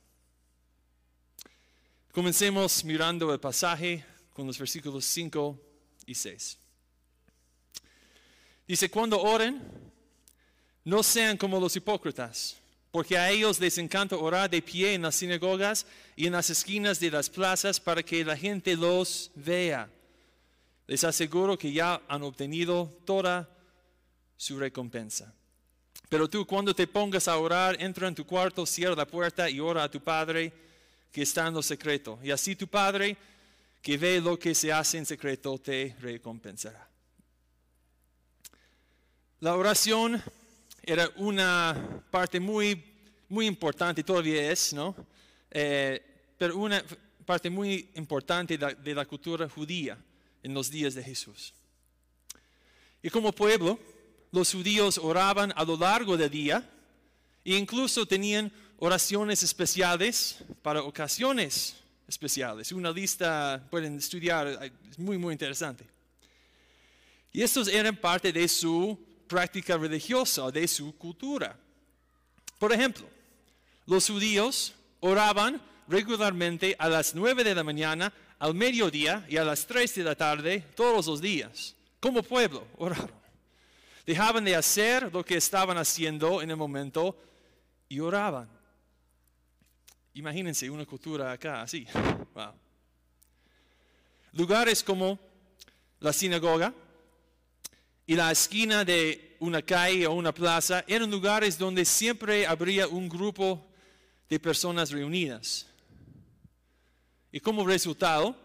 Comencemos 2.11 2.83
mirando 2.83 3.31
el 3.31 3.39
pasaje 3.39 4.03
con 4.33 4.47
los 4.47 4.57
versículos 4.57 5.05
5 5.05 5.61
y 6.07 6.15
6. 6.15 6.57
Dice, 8.67 8.89
cuando 8.89 9.21
oren, 9.21 9.61
no 10.83 11.03
sean 11.03 11.37
como 11.37 11.59
los 11.59 11.75
hipócritas, 11.75 12.57
porque 12.89 13.15
a 13.15 13.29
ellos 13.29 13.59
les 13.59 13.77
encanta 13.77 14.15
orar 14.15 14.49
de 14.49 14.59
pie 14.59 14.95
en 14.95 15.03
las 15.03 15.17
sinagogas 15.17 15.85
y 16.15 16.25
en 16.25 16.33
las 16.33 16.49
esquinas 16.49 16.99
de 16.99 17.11
las 17.11 17.29
plazas 17.29 17.79
para 17.79 18.01
que 18.01 18.25
la 18.25 18.35
gente 18.35 18.75
los 18.75 19.29
vea. 19.35 19.87
Les 20.87 21.03
aseguro 21.03 21.59
que 21.59 21.71
ya 21.71 22.01
han 22.07 22.23
obtenido 22.23 22.91
toda 23.05 23.47
su 24.35 24.57
recompensa. 24.57 25.31
Pero 26.09 26.27
tú 26.27 26.43
cuando 26.47 26.73
te 26.73 26.87
pongas 26.87 27.27
a 27.27 27.37
orar, 27.37 27.79
entra 27.79 28.07
en 28.07 28.15
tu 28.15 28.25
cuarto, 28.25 28.65
cierra 28.65 28.95
la 28.95 29.05
puerta 29.05 29.47
y 29.47 29.59
ora 29.59 29.83
a 29.83 29.91
tu 29.91 30.01
Padre 30.01 30.68
que 31.11 31.21
está 31.23 31.47
en 31.47 31.53
lo 31.53 31.61
secreto. 31.61 32.19
Y 32.23 32.31
así 32.31 32.55
tu 32.55 32.67
Padre 32.67 33.17
que 33.81 33.97
ve 33.97 34.19
lo 34.19 34.37
que 34.37 34.53
se 34.53 34.71
hace 34.71 34.97
en 34.97 35.05
secreto 35.05 35.57
te 35.57 35.95
recompensará. 35.99 36.87
La 39.39 39.55
oración 39.55 40.21
era 40.83 41.09
una 41.15 42.03
parte 42.11 42.39
muy, 42.39 42.83
muy 43.29 43.45
importante, 43.45 44.03
todavía 44.03 44.51
es, 44.51 44.73
¿no? 44.73 44.95
Eh, 45.49 46.01
pero 46.37 46.57
una 46.57 46.83
parte 47.25 47.49
muy 47.49 47.89
importante 47.95 48.57
de 48.57 48.95
la 48.95 49.05
cultura 49.05 49.47
judía 49.47 49.97
en 50.43 50.53
los 50.53 50.69
días 50.69 50.93
de 50.93 51.03
Jesús. 51.03 51.53
Y 53.01 53.09
como 53.09 53.31
pueblo, 53.31 53.79
los 54.31 54.51
judíos 54.51 54.97
oraban 54.97 55.53
a 55.55 55.63
lo 55.63 55.77
largo 55.77 56.17
del 56.17 56.29
día 56.29 56.69
e 57.45 57.55
incluso 57.55 58.05
tenían 58.05 58.51
oraciones 58.79 59.43
especiales 59.43 60.39
para 60.61 60.81
ocasiones 60.81 61.75
especiales. 62.07 62.71
Una 62.71 62.91
lista 62.91 63.63
pueden 63.69 63.97
estudiar, 63.97 64.47
es 64.89 64.97
muy, 64.97 65.17
muy 65.17 65.33
interesante. 65.33 65.85
Y 67.31 67.41
estos 67.41 67.67
eran 67.67 67.95
parte 67.95 68.31
de 68.31 68.47
su 68.47 68.97
práctica 69.27 69.77
religiosa, 69.77 70.49
de 70.49 70.67
su 70.67 70.97
cultura. 70.97 71.55
Por 72.57 72.73
ejemplo, 72.73 73.07
los 73.85 74.07
judíos 74.07 74.73
oraban 74.99 75.61
regularmente 75.87 76.75
a 76.79 76.89
las 76.89 77.13
nueve 77.13 77.43
de 77.43 77.55
la 77.55 77.63
mañana 77.63 78.11
al 78.39 78.55
mediodía 78.55 79.25
y 79.27 79.37
a 79.37 79.43
las 79.43 79.67
3 79.67 79.95
de 79.95 80.03
la 80.03 80.15
tarde 80.15 80.65
todos 80.73 81.05
los 81.07 81.21
días. 81.21 81.75
Como 81.99 82.23
pueblo, 82.23 82.65
oraron. 82.77 83.11
Dejaban 84.05 84.45
de 84.45 84.55
hacer 84.55 85.13
lo 85.13 85.23
que 85.23 85.35
estaban 85.35 85.77
haciendo 85.77 86.41
en 86.41 86.49
el 86.49 86.55
momento 86.55 87.15
y 87.89 87.99
oraban. 87.99 88.58
Imagínense 90.13 90.69
una 90.69 90.85
cultura 90.85 91.31
acá, 91.31 91.61
así. 91.61 91.85
Lugares 94.33 94.83
como 94.83 95.19
la 95.99 96.13
sinagoga 96.13 96.73
y 98.05 98.15
la 98.15 98.31
esquina 98.31 98.83
de 98.83 99.37
una 99.39 99.61
calle 99.61 100.07
o 100.07 100.13
una 100.13 100.33
plaza 100.33 100.83
eran 100.87 101.11
lugares 101.11 101.57
donde 101.57 101.85
siempre 101.85 102.45
habría 102.45 102.87
un 102.87 103.07
grupo 103.07 103.65
de 104.27 104.39
personas 104.39 104.91
reunidas. 104.91 105.67
Y 107.31 107.39
como 107.39 107.65
resultado, 107.65 108.35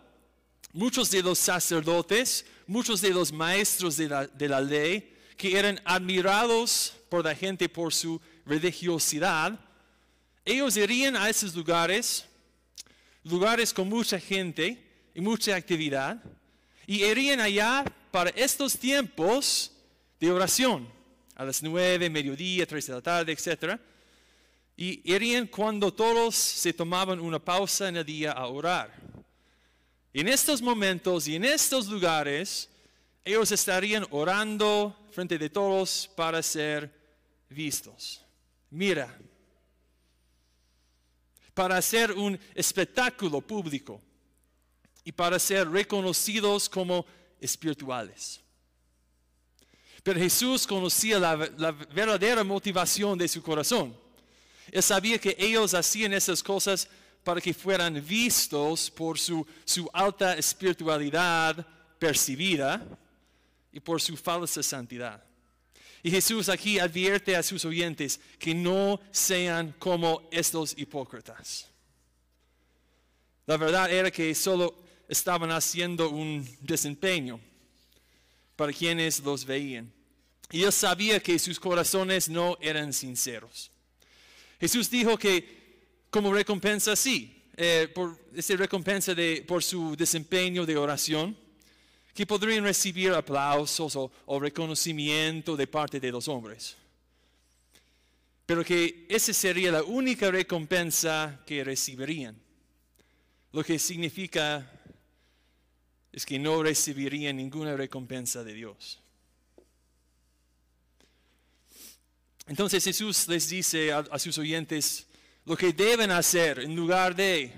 muchos 0.72 1.10
de 1.10 1.22
los 1.22 1.38
sacerdotes, 1.38 2.44
muchos 2.66 3.00
de 3.00 3.10
los 3.10 3.32
maestros 3.32 3.96
de 3.96 4.08
la, 4.08 4.26
de 4.26 4.48
la 4.48 4.60
ley, 4.60 5.16
que 5.36 5.58
eran 5.58 5.80
admirados 5.84 6.94
por 7.08 7.24
la 7.24 7.34
gente 7.34 7.68
por 7.68 7.92
su 7.92 8.20
religiosidad, 8.44 9.58
ellos 10.44 10.76
irían 10.76 11.16
a 11.16 11.28
esos 11.30 11.54
lugares, 11.54 12.26
lugares 13.22 13.72
con 13.72 13.88
mucha 13.88 14.20
gente 14.20 14.82
y 15.14 15.20
mucha 15.20 15.56
actividad, 15.56 16.22
y 16.86 17.04
irían 17.04 17.40
allá 17.40 17.84
para 18.10 18.30
estos 18.30 18.78
tiempos 18.78 19.72
de 20.20 20.30
oración, 20.30 20.88
a 21.34 21.44
las 21.44 21.62
nueve, 21.62 22.10
mediodía, 22.10 22.66
tres 22.66 22.86
de 22.86 22.92
la 22.92 23.00
tarde, 23.00 23.32
etc. 23.32 23.80
Y 24.76 25.12
irían 25.12 25.46
cuando 25.46 25.92
todos 25.92 26.34
se 26.34 26.72
tomaban 26.72 27.20
una 27.20 27.38
pausa 27.38 27.88
en 27.88 27.96
el 27.96 28.04
día 28.04 28.32
a 28.32 28.46
orar. 28.46 28.94
En 30.12 30.28
estos 30.28 30.62
momentos 30.62 31.26
y 31.26 31.36
en 31.36 31.44
estos 31.44 31.88
lugares, 31.88 32.68
ellos 33.24 33.50
estarían 33.50 34.06
orando 34.10 34.96
frente 35.10 35.38
de 35.38 35.48
todos 35.48 36.10
para 36.14 36.42
ser 36.42 36.92
vistos. 37.48 38.20
Mira, 38.70 39.18
para 41.54 41.76
hacer 41.76 42.12
un 42.12 42.38
espectáculo 42.54 43.40
público 43.40 44.02
y 45.04 45.12
para 45.12 45.38
ser 45.38 45.70
reconocidos 45.70 46.68
como 46.68 47.06
espirituales. 47.40 48.40
Pero 50.02 50.20
Jesús 50.20 50.66
conocía 50.66 51.18
la, 51.18 51.36
verdadera 51.36 52.44
motivación 52.44 53.16
de 53.16 53.28
su 53.28 53.42
corazón. 53.42 53.96
Él 54.70 54.82
sabía 54.82 55.18
que 55.18 55.36
ellos 55.38 55.72
hacían 55.72 56.12
esas 56.12 56.42
cosas 56.42 56.88
para 57.22 57.40
que 57.40 57.54
fueran 57.54 58.04
vistos 58.04 58.90
por 58.90 59.18
su, 59.18 59.46
su 59.64 59.88
alta 59.92 60.34
espiritualidad 60.34 61.66
percibida 61.98 62.86
y 63.72 63.80
por 63.80 64.00
su 64.00 64.16
falsa 64.16 64.62
santidad. 64.62 65.24
Y 66.04 66.10
Jesús 66.10 66.50
aquí 66.50 66.78
advierte 66.78 67.34
a 67.34 67.42
sus 67.42 67.64
oyentes 67.64 68.20
que 68.38 68.54
no 68.54 69.00
sean 69.10 69.74
como 69.78 70.28
estos 70.30 70.74
hipócritas. 70.76 71.66
La 73.46 73.56
verdad 73.56 73.90
era 73.90 74.10
que 74.10 74.34
solo 74.34 74.76
estaban 75.08 75.50
haciendo 75.50 76.10
un 76.10 76.46
desempeño 76.60 77.40
para 78.54 78.70
quienes 78.70 79.20
los 79.20 79.46
veían. 79.46 79.90
Y 80.50 80.64
él 80.64 80.72
sabía 80.72 81.20
que 81.20 81.38
sus 81.38 81.58
corazones 81.58 82.28
no 82.28 82.58
eran 82.60 82.92
sinceros. 82.92 83.70
Jesús 84.60 84.90
dijo 84.90 85.16
que 85.16 85.86
como 86.10 86.34
recompensa, 86.34 86.94
sí, 86.96 87.44
eh, 87.56 87.90
por 87.94 88.18
esa 88.34 88.54
recompensa 88.56 89.14
de, 89.14 89.42
por 89.48 89.62
su 89.62 89.96
desempeño 89.96 90.66
de 90.66 90.76
oración, 90.76 91.34
que 92.14 92.26
podrían 92.26 92.62
recibir 92.62 93.12
aplausos 93.12 93.96
o, 93.96 94.38
reconocimiento 94.38 95.56
de 95.56 95.66
parte 95.66 95.98
de 95.98 96.12
los 96.12 96.28
hombres. 96.28 96.76
Pero 98.46 98.64
que 98.64 99.06
esa 99.08 99.32
sería 99.32 99.72
la 99.72 99.82
única 99.82 100.30
recompensa 100.30 101.42
que 101.44 101.64
recibirían. 101.64 102.36
Lo 103.52 103.64
que 103.64 103.78
significa 103.78 104.70
es 106.12 106.24
que 106.24 106.38
no 106.38 106.62
recibirían 106.62 107.36
ninguna 107.36 107.76
recompensa 107.76 108.44
de 108.44 108.54
Dios. 108.54 109.00
Entonces 112.46 112.84
Jesús 112.84 113.26
les 113.26 113.48
dice 113.48 113.92
a, 113.92 113.98
a, 113.98 114.18
sus 114.18 114.38
oyentes 114.38 115.06
lo 115.46 115.56
que 115.56 115.72
deben 115.72 116.10
hacer 116.10 116.60
en 116.60 116.76
lugar 116.76 117.16
de, 117.16 117.52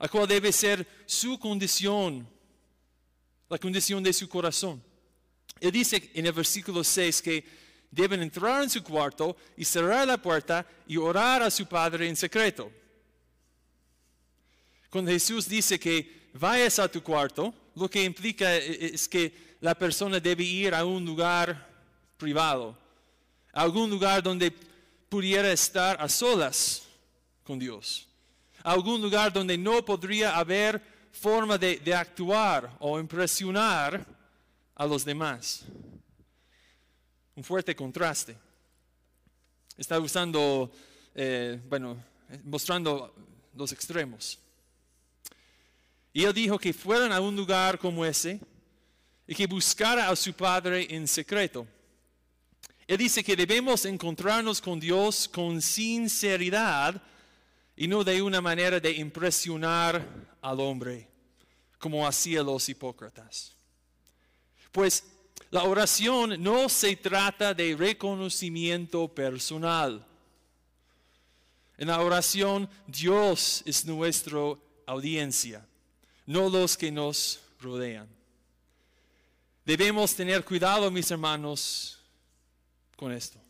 a 0.00 0.08
cuál 0.08 0.26
debe 0.26 0.52
ser 0.52 0.86
su 1.06 1.38
condición 1.38 2.31
la 3.52 3.58
condición 3.58 4.02
de 4.02 4.14
su 4.14 4.30
corazón. 4.30 4.82
Él 5.60 5.70
dice 5.70 6.10
en 6.14 6.24
el 6.24 6.32
versículo 6.32 6.82
6 6.82 7.20
que 7.20 7.44
deben 7.90 8.22
entrar 8.22 8.62
en 8.62 8.70
su 8.70 8.82
cuarto 8.82 9.36
y 9.58 9.66
cerrar 9.66 10.06
la 10.06 10.16
puerta 10.16 10.66
y 10.86 10.96
orar 10.96 11.42
a 11.42 11.50
su 11.50 11.66
Padre 11.66 12.08
en 12.08 12.16
secreto. 12.16 12.72
Cuando 14.88 15.10
Jesús 15.10 15.46
dice 15.46 15.78
que 15.78 16.30
vayas 16.32 16.78
a 16.78 16.90
tu 16.90 17.02
cuarto, 17.02 17.52
lo 17.74 17.90
que 17.90 18.02
implica 18.02 18.56
es 18.56 19.06
que 19.06 19.56
la 19.60 19.74
persona 19.74 20.18
debe 20.18 20.44
ir 20.44 20.74
a 20.74 20.86
un 20.86 21.04
lugar 21.04 21.68
privado, 22.16 22.74
a 23.52 23.60
algún 23.60 23.90
lugar 23.90 24.22
donde 24.22 24.50
pudiera 25.10 25.52
estar 25.52 26.00
a 26.00 26.08
solas 26.08 26.84
con 27.44 27.58
Dios, 27.58 28.08
a 28.62 28.72
algún 28.72 29.02
lugar 29.02 29.30
donde 29.30 29.58
no 29.58 29.84
podría 29.84 30.38
haber 30.38 30.91
forma 31.12 31.58
de, 31.58 31.94
actuar 31.94 32.74
o 32.80 32.98
impresionar 32.98 34.04
a 34.74 34.86
los 34.86 35.04
demás. 35.04 35.64
Un 37.36 37.44
fuerte 37.44 37.76
contraste. 37.76 38.36
Está 39.76 40.00
usando, 40.00 40.70
eh, 41.14 41.60
bueno, 41.68 42.02
mostrando 42.44 43.14
los 43.54 43.72
extremos. 43.72 44.38
Y 46.12 46.24
él 46.24 46.32
dijo 46.32 46.58
que 46.58 46.72
fueran 46.72 47.12
a 47.12 47.20
un 47.20 47.36
lugar 47.36 47.78
como 47.78 48.04
ese 48.04 48.40
y 49.26 49.34
que 49.34 49.46
buscara 49.46 50.08
a 50.08 50.16
su 50.16 50.32
Padre 50.34 50.86
en 50.94 51.06
secreto. 51.08 51.66
Él 52.86 52.98
dice 52.98 53.22
que 53.22 53.36
debemos 53.36 53.84
encontrarnos 53.84 54.60
con 54.60 54.78
Dios 54.78 55.28
con 55.28 55.62
sinceridad 55.62 57.00
y 57.82 57.88
no 57.88 58.04
de 58.04 58.22
una 58.22 58.40
manera 58.40 58.78
de 58.78 58.92
impresionar 58.92 60.06
al 60.40 60.60
hombre, 60.60 61.08
como 61.80 62.06
hacían 62.06 62.46
los 62.46 62.68
hipócritas. 62.68 63.56
Pues 64.70 65.02
la 65.50 65.64
oración 65.64 66.40
no 66.40 66.68
se 66.68 66.94
trata 66.94 67.52
de 67.52 67.74
reconocimiento 67.74 69.08
personal. 69.08 70.06
En 71.76 71.88
la 71.88 72.00
oración 72.00 72.70
Dios 72.86 73.64
es 73.66 73.84
nuestra 73.84 74.38
audiencia, 74.86 75.66
no 76.24 76.48
los 76.48 76.76
que 76.76 76.92
nos 76.92 77.40
rodean. 77.60 78.06
Debemos 79.64 80.14
tener 80.14 80.44
cuidado, 80.44 80.88
mis 80.88 81.10
hermanos, 81.10 81.98
con 82.94 83.10
esto. 83.10 83.40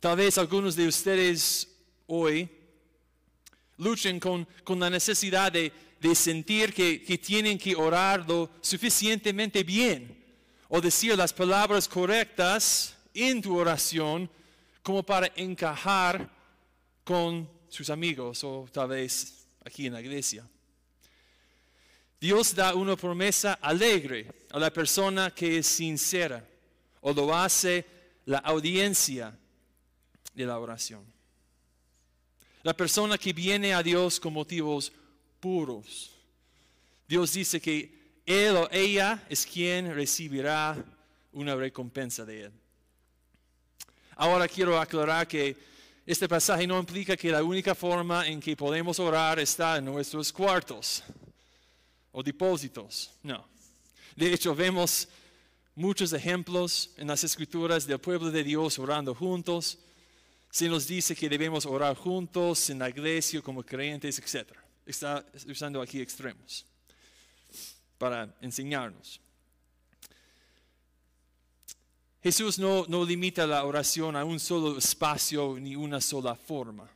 Tal 0.00 0.16
vez 0.16 0.36
algunos 0.36 0.74
de 0.74 0.88
ustedes 0.88 1.68
hoy 2.08 2.57
luchen 3.78 4.20
con, 4.20 4.46
la 4.78 4.90
necesidad 4.90 5.50
de, 5.52 5.72
sentir 6.14 6.72
que, 6.72 7.02
que, 7.02 7.18
tienen 7.18 7.58
que 7.58 7.74
orar 7.74 8.28
lo 8.28 8.50
suficientemente 8.60 9.64
bien 9.64 10.24
o 10.68 10.80
decir 10.80 11.16
las 11.16 11.32
palabras 11.32 11.88
correctas 11.88 12.94
en 13.14 13.40
tu 13.40 13.58
oración 13.58 14.30
como 14.82 15.02
para 15.02 15.32
encajar 15.36 16.30
con 17.04 17.48
sus 17.68 17.90
amigos 17.90 18.44
o 18.44 18.68
tal 18.70 18.88
vez 18.88 19.46
aquí 19.64 19.86
en 19.86 19.94
la 19.94 20.00
iglesia. 20.00 20.46
Dios 22.20 22.54
da 22.54 22.74
una 22.74 22.96
promesa 22.96 23.54
alegre 23.62 24.46
a 24.50 24.58
la 24.58 24.72
persona 24.72 25.30
que 25.30 25.58
es 25.58 25.66
sincera 25.66 26.44
o 27.00 27.12
lo 27.12 27.34
hace 27.34 27.86
la 28.24 28.38
audiencia 28.38 29.38
de 30.34 30.46
la 30.46 30.58
oración. 30.58 31.04
La 32.62 32.74
persona 32.74 33.16
que 33.16 33.32
viene 33.32 33.74
a 33.74 33.82
Dios 33.82 34.18
con 34.18 34.32
motivos 34.32 34.92
puros. 35.40 36.10
Dios 37.06 37.32
dice 37.32 37.60
que 37.60 38.20
él 38.26 38.56
o 38.56 38.68
ella 38.70 39.24
es 39.28 39.46
quien 39.46 39.94
recibirá 39.94 40.76
una 41.32 41.54
recompensa 41.54 42.24
de 42.24 42.44
él. 42.44 42.52
Ahora 44.16 44.48
quiero 44.48 44.78
aclarar 44.78 45.26
que 45.26 45.56
este 46.04 46.28
pasaje 46.28 46.66
no 46.66 46.78
implica 46.78 47.16
que 47.16 47.30
la 47.30 47.42
única 47.42 47.74
forma 47.74 48.26
en 48.26 48.40
que 48.40 48.56
podemos 48.56 48.98
orar 48.98 49.38
está 49.38 49.76
en 49.76 49.84
nuestros 49.84 50.32
cuartos 50.32 51.02
o 52.10 52.22
depósitos. 52.22 53.12
No. 53.22 53.46
De 54.16 54.32
hecho, 54.32 54.54
vemos 54.54 55.08
muchos 55.74 56.12
ejemplos 56.12 56.90
en 56.96 57.06
las 57.06 57.22
escrituras 57.22 57.86
del 57.86 58.00
pueblo 58.00 58.30
de 58.30 58.42
Dios 58.42 58.78
orando 58.78 59.14
juntos 59.14 59.78
se 60.50 60.68
nos 60.68 60.86
dice 60.86 61.14
que 61.14 61.28
debemos 61.28 61.66
orar 61.66 61.96
juntos 61.96 62.70
en 62.70 62.78
la 62.78 62.88
iglesia 62.88 63.42
como 63.42 63.62
creyentes, 63.62 64.18
etc. 64.18 64.52
Está 64.86 65.24
usando 65.46 65.80
aquí 65.82 66.00
extremos 66.00 66.64
para 67.98 68.34
enseñarnos. 68.40 69.20
Jesús 72.22 72.58
no, 72.58 72.84
no 72.88 73.04
limita 73.04 73.46
la 73.46 73.64
oración 73.64 74.16
a 74.16 74.24
un 74.24 74.40
solo 74.40 74.78
espacio 74.78 75.56
ni 75.60 75.76
una 75.76 76.00
sola 76.00 76.34
forma. 76.34 76.88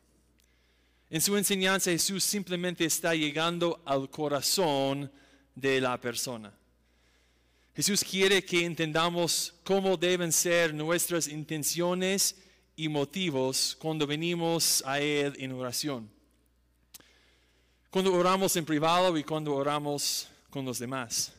En 1.10 1.20
su 1.20 1.36
enseñanza 1.36 1.90
Jesús 1.90 2.24
simplemente 2.24 2.84
está 2.84 3.14
llegando 3.14 3.82
al 3.84 4.08
corazón 4.10 5.12
de 5.54 5.80
la 5.80 6.00
persona. 6.00 6.52
Jesús 7.74 8.02
quiere 8.02 8.44
que 8.44 8.64
entendamos 8.64 9.54
cómo 9.64 9.96
deben 9.96 10.32
ser 10.32 10.74
nuestras 10.74 11.28
intenciones 11.28 12.36
y 12.76 12.88
motivos 12.88 13.76
cuando 13.78 14.06
venimos 14.06 14.82
a 14.86 15.00
Él 15.00 15.34
en 15.38 15.52
oración. 15.52 16.10
Cuando 17.90 18.12
oramos 18.14 18.56
en 18.56 18.64
privado 18.64 19.16
y 19.18 19.24
cuando 19.24 19.54
oramos 19.54 20.28
con 20.50 20.64
los 20.64 20.78
demás. 20.78 21.32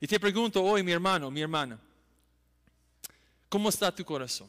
Y 0.00 0.06
te 0.06 0.18
pregunto 0.18 0.62
hoy, 0.62 0.82
mi 0.82 0.92
hermano, 0.92 1.30
mi 1.30 1.40
hermana, 1.40 1.78
¿cómo 3.48 3.68
está 3.68 3.94
tu 3.94 4.04
corazón? 4.04 4.48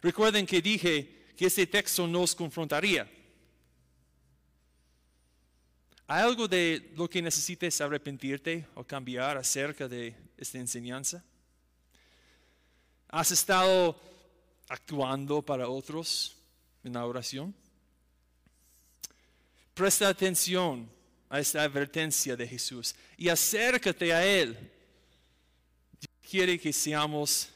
Recuerden 0.00 0.46
que 0.46 0.62
dije 0.62 1.26
que 1.36 1.46
este 1.46 1.66
texto 1.66 2.06
nos 2.06 2.34
confrontaría. 2.34 3.08
¿Hay 6.06 6.22
algo 6.22 6.48
de 6.48 6.92
lo 6.96 7.08
que 7.08 7.20
necesites 7.20 7.80
arrepentirte 7.80 8.66
o 8.74 8.82
cambiar 8.82 9.36
acerca 9.36 9.86
de 9.86 10.16
esta 10.38 10.58
enseñanza? 10.58 11.22
¿Has 13.08 13.30
estado 13.30 14.07
actuando 14.68 15.42
para 15.42 15.68
otros 15.68 16.36
en 16.84 16.92
la 16.94 17.06
oración? 17.06 17.54
Presta 19.74 20.08
atención 20.08 20.88
a 21.30 21.40
esta 21.40 21.62
advertencia 21.62 22.36
de 22.36 22.46
Jesús 22.46 22.94
y 23.16 23.28
acércate 23.28 24.12
a 24.12 24.24
Él. 24.24 24.54
Dios 26.00 26.30
quiere 26.30 26.58
que 26.58 26.72
seamos 26.72 27.48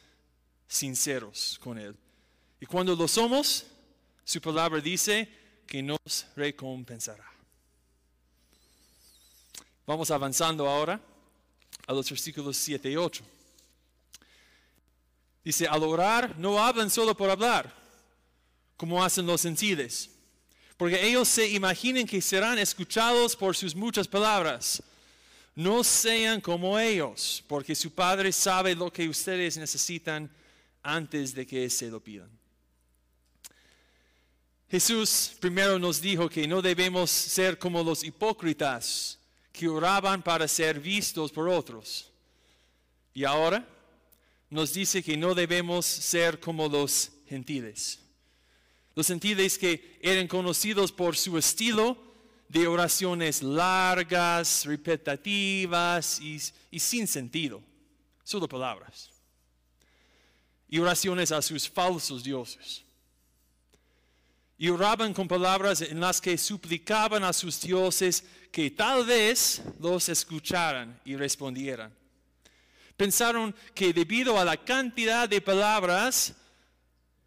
sinceros 0.68 1.58
con 1.62 1.78
Él. 1.78 1.96
Y 2.60 2.66
cuando 2.66 2.94
lo 2.94 3.08
somos, 3.08 3.66
su 4.24 4.40
palabra 4.40 4.80
dice 4.80 5.28
que 5.66 5.82
nos 5.82 6.26
recompensará. 6.36 7.28
Vamos 9.86 10.10
avanzando 10.10 10.68
ahora 10.68 11.00
a 11.86 11.92
los 11.92 12.08
versículos 12.08 12.56
7 12.56 12.90
y 12.90 12.96
8. 12.96 13.24
Dice, 15.44 15.66
al 15.66 15.82
orar 15.82 16.38
no 16.38 16.62
hablan 16.62 16.90
solo 16.90 17.16
por 17.16 17.30
hablar, 17.30 17.72
como 18.76 19.04
hacen 19.04 19.26
los 19.26 19.40
senciles 19.40 20.12
porque 20.82 21.06
ellos 21.06 21.28
se 21.28 21.48
imaginen 21.48 22.08
que 22.08 22.20
serán 22.20 22.58
escuchados 22.58 23.36
por 23.36 23.54
sus 23.54 23.72
muchas 23.72 24.08
palabras. 24.08 24.82
No 25.54 25.84
sean 25.84 26.40
como 26.40 26.76
ellos, 26.76 27.44
porque 27.46 27.76
su 27.76 27.92
Padre 27.92 28.32
sabe 28.32 28.74
lo 28.74 28.92
que 28.92 29.08
ustedes 29.08 29.56
necesitan 29.56 30.28
antes 30.82 31.36
de 31.36 31.46
que 31.46 31.70
se 31.70 31.88
lo 31.88 32.00
pidan. 32.00 32.28
Jesús 34.68 35.36
primero 35.38 35.78
nos 35.78 36.00
dijo 36.00 36.28
que 36.28 36.48
no 36.48 36.60
debemos 36.60 37.12
ser 37.12 37.60
como 37.60 37.84
los 37.84 38.02
hipócritas 38.02 39.20
que 39.52 39.68
oraban 39.68 40.20
para 40.20 40.48
ser 40.48 40.80
vistos 40.80 41.30
por 41.30 41.48
otros. 41.48 42.10
Y 43.14 43.22
ahora 43.22 43.64
nos 44.52 44.72
dice 44.72 45.02
que 45.02 45.16
no 45.16 45.34
debemos 45.34 45.84
ser 45.84 46.38
como 46.38 46.68
los 46.68 47.10
gentiles 47.26 48.02
los 48.94 49.06
gentiles 49.06 49.58
que 49.58 49.98
eran 50.00 50.28
conocidos 50.28 50.92
por 50.92 51.16
su 51.16 51.38
estilo 51.38 51.96
de 52.48 52.66
oraciones 52.66 53.42
largas, 53.42 54.66
repetitivas 54.66 56.20
y, 56.20 56.78
sin 56.78 57.06
sentido, 57.06 57.62
solo 58.22 58.46
palabras. 58.46 59.10
Y 60.68 60.78
oraciones 60.78 61.32
a 61.32 61.40
sus 61.40 61.68
falsos 61.68 62.22
dioses. 62.22 62.84
Y 64.58 64.68
oraban 64.68 65.12
con 65.14 65.26
palabras 65.26 65.80
en 65.80 65.98
las 65.98 66.20
que 66.20 66.36
suplicaban 66.36 67.24
a 67.24 67.32
sus 67.32 67.60
dioses 67.60 68.24
que 68.50 68.70
tal 68.70 69.06
vez 69.06 69.62
los 69.80 70.08
escucharan 70.08 71.00
y 71.04 71.16
respondieran. 71.16 71.92
Pensaron 73.02 73.52
que 73.74 73.92
debido 73.92 74.38
a 74.38 74.44
la 74.44 74.56
cantidad 74.56 75.28
de 75.28 75.40
palabras 75.40 76.34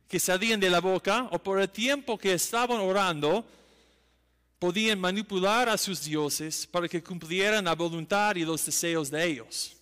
que 0.07 0.21
salían 0.21 0.57
de 0.57 0.69
la 0.69 0.79
boca 0.79 1.27
o 1.33 1.37
por 1.37 1.59
el 1.59 1.69
tiempo 1.69 2.17
que 2.17 2.31
estaban 2.31 2.79
orando, 2.79 3.45
podían 4.57 4.97
manipular 5.01 5.67
a 5.67 5.77
sus 5.77 6.05
dioses 6.05 6.65
para 6.65 6.87
que 6.87 7.03
cumplieran 7.03 7.65
la 7.65 7.75
voluntad 7.75 8.37
y 8.37 8.45
los 8.45 8.65
deseos 8.65 9.11
de 9.11 9.25
ellos. 9.25 9.75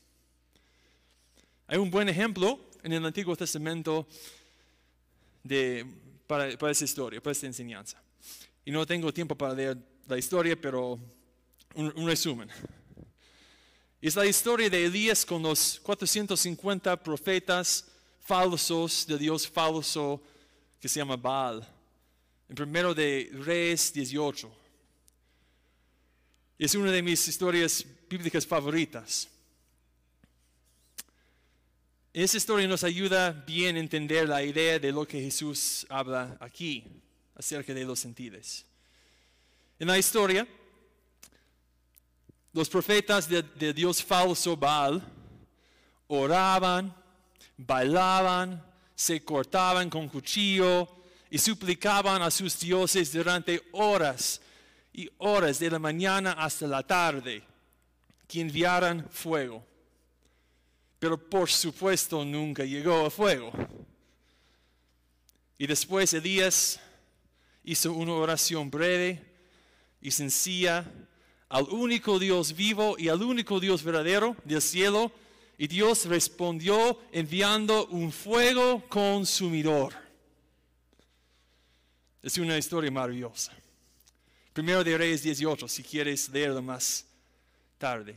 Hay 1.67 1.77
un 1.77 1.91
buen 1.91 2.09
ejemplo 2.09 2.59
en 2.81 2.93
el 2.93 3.05
Antiguo 3.05 3.35
Testamento 3.35 4.07
de, 5.43 5.85
para, 6.25 6.71
esa 6.71 6.85
historia, 6.85 7.21
para 7.21 7.33
esta 7.33 7.45
enseñanza. 7.45 8.01
Y 8.65 8.71
no 8.71 8.83
tengo 8.83 9.13
tiempo 9.13 9.35
para 9.35 9.53
leer 9.53 9.77
la 10.07 10.17
historia, 10.17 10.59
pero 10.59 10.99
un, 11.75 11.93
un 11.95 12.07
resumen. 12.07 12.49
Es 14.03 14.17
la 14.17 14.25
historia 14.25 14.69
de 14.69 14.83
Elías 14.83 15.25
con 15.25 15.41
los 15.41 15.79
450 15.79 17.01
profetas 17.01 17.87
falsos, 18.19 19.07
de 19.07 19.17
Dios 19.17 19.47
falso 19.47 20.21
que 20.81 20.89
se 20.89 20.99
llama 20.99 21.15
Baal. 21.15 21.65
En 22.49 22.53
primero 22.53 22.93
de 22.93 23.29
Reyes 23.31 23.93
18. 23.93 24.51
Es 26.59 26.75
una 26.75 26.91
de 26.91 27.01
mis 27.01 27.25
historias 27.29 27.85
bíblicas 28.09 28.45
favoritas. 28.45 29.29
Esa 32.11 32.35
historia 32.35 32.67
nos 32.67 32.83
ayuda 32.83 33.31
bien 33.31 33.77
a 33.77 33.79
entender 33.79 34.27
la 34.27 34.43
idea 34.43 34.79
de 34.79 34.91
lo 34.91 35.07
que 35.07 35.21
Jesús 35.21 35.87
habla 35.87 36.35
aquí 36.41 36.83
acerca 37.35 37.73
de 37.73 37.85
los 37.85 38.01
sentidos. 38.01 38.65
En 39.79 39.87
la 39.87 39.97
historia, 39.97 40.45
los 42.53 42.69
profetas 42.69 43.27
de, 43.27 43.73
Dios 43.73 44.03
falso 44.03 44.55
Baal 44.55 45.01
oraban, 46.07 46.95
bailaban, 47.57 48.63
se 48.95 49.23
cortaban 49.23 49.89
con 49.89 50.07
cuchillo 50.07 50.87
y 51.31 51.39
suplicaban 51.39 52.21
a 52.21 52.29
sus 52.29 52.59
dioses 52.59 53.11
durante 53.11 53.61
horas 53.71 54.39
y 54.93 55.09
horas 55.17 55.57
de 55.57 55.71
la 55.71 55.79
mañana 55.79 56.33
hasta 56.33 56.67
la 56.67 56.83
tarde 56.83 57.43
que 58.27 58.41
enviaran 58.41 59.09
fuego. 59.09 59.65
Pero 60.99 61.17
por 61.17 61.49
supuesto 61.49 62.23
nunca 62.23 62.63
llegó 62.63 63.05
el 63.05 63.11
fuego. 63.11 63.51
Y 65.57 65.65
después 65.65 66.13
Elías 66.13 66.79
hizo 67.63 67.93
una 67.93 68.13
oración 68.13 68.69
breve 68.69 69.25
y 69.99 70.11
sencilla 70.11 70.85
al 71.53 71.69
único 71.69 72.17
Dios 72.17 72.55
vivo 72.55 72.95
y 72.97 73.09
al 73.09 73.21
único 73.21 73.59
Dios 73.59 73.83
verdadero 73.83 74.35
del 74.43 74.59
cielo 74.59 75.11
y 75.55 75.67
Dios 75.67 76.05
respondió 76.05 76.99
enviando 77.11 77.85
un 77.91 78.11
fuego 78.11 78.83
consumidor. 78.89 79.93
Es 82.23 82.39
una 82.39 82.57
historia 82.57 82.89
maravillosa. 82.89 83.53
Primero 84.51 84.83
de 84.83 84.97
Reyes 84.97 85.21
18, 85.21 85.67
si 85.67 85.83
quieres 85.83 86.27
leerlo 86.29 86.63
más 86.63 87.05
tarde. 87.77 88.15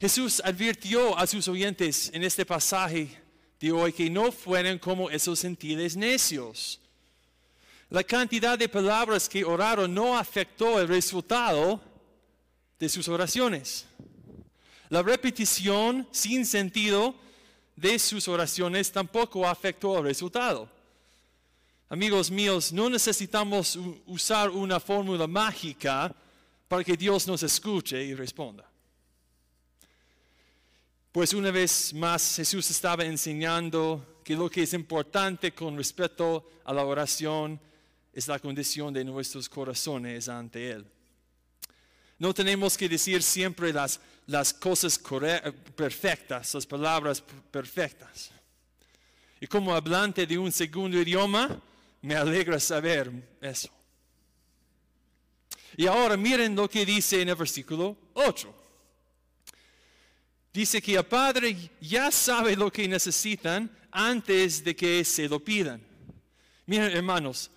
Jesús 0.00 0.40
advirtió 0.44 1.18
a 1.18 1.26
sus 1.26 1.48
oyentes 1.48 2.08
en 2.14 2.22
este 2.22 2.46
pasaje 2.46 3.20
de 3.58 3.72
hoy 3.72 3.92
que 3.92 4.08
no 4.08 4.30
fueran 4.30 4.78
como 4.78 5.10
esos 5.10 5.40
gentiles 5.40 5.96
necios. 5.96 6.80
La 7.90 8.04
cantidad 8.04 8.58
de 8.58 8.68
palabras 8.68 9.28
que 9.28 9.44
oraron 9.44 9.94
no 9.94 10.18
afectó 10.18 10.78
el 10.78 10.88
resultado 10.88 11.80
de 12.78 12.88
sus 12.88 13.08
oraciones. 13.08 13.86
La 14.90 15.02
repetición 15.02 16.06
sin 16.10 16.44
sentido 16.44 17.14
de 17.76 17.98
sus 17.98 18.28
oraciones 18.28 18.92
tampoco 18.92 19.48
afectó 19.48 19.98
el 19.98 20.04
resultado. 20.04 20.68
Amigos 21.88 22.30
míos, 22.30 22.72
no 22.74 22.90
necesitamos 22.90 23.78
usar 24.06 24.50
una 24.50 24.78
fórmula 24.78 25.26
mágica 25.26 26.14
para 26.68 26.84
que 26.84 26.94
Dios 26.94 27.26
nos 27.26 27.42
escuche 27.42 28.04
y 28.04 28.14
responda. 28.14 28.70
Pues 31.10 31.32
una 31.32 31.50
vez 31.50 31.94
más 31.94 32.36
Jesús 32.36 32.68
estaba 32.70 33.06
enseñando 33.06 34.20
que 34.22 34.36
lo 34.36 34.50
que 34.50 34.64
es 34.64 34.74
importante 34.74 35.52
con 35.52 35.78
respecto 35.78 36.50
a 36.66 36.74
la 36.74 36.84
oración 36.84 37.58
es 38.18 38.26
la 38.26 38.40
condición 38.40 38.92
de 38.92 39.04
nuestros 39.04 39.48
corazones 39.48 40.28
ante 40.28 40.72
Él. 40.72 40.84
No 42.18 42.34
tenemos 42.34 42.76
que 42.76 42.88
decir 42.88 43.22
siempre 43.22 43.72
las, 43.72 44.00
las 44.26 44.52
cosas 44.52 45.00
perfectas, 45.76 46.52
las 46.52 46.66
palabras 46.66 47.22
perfectas. 47.52 48.32
Y 49.40 49.46
como 49.46 49.72
hablante 49.72 50.26
de 50.26 50.36
un 50.36 50.50
segundo 50.50 51.00
idioma, 51.00 51.62
me 52.02 52.16
alegra 52.16 52.58
saber 52.58 53.08
eso. 53.40 53.68
Y 55.76 55.86
ahora 55.86 56.16
miren 56.16 56.56
lo 56.56 56.68
que 56.68 56.84
dice 56.84 57.22
en 57.22 57.28
el 57.28 57.36
versículo 57.36 57.96
8. 58.14 58.52
dice 60.52 60.82
que 60.82 60.96
el 60.96 61.04
Padre 61.04 61.56
ya 61.80 62.10
sabe 62.10 62.56
lo 62.56 62.72
que 62.72 62.88
necesitan 62.88 63.70
antes 63.92 64.64
de 64.64 64.74
que 64.74 65.04
se 65.04 65.28
lo 65.28 65.38
pidan. 65.38 65.80
Miren, 66.66 66.90
hermanos, 66.90 67.52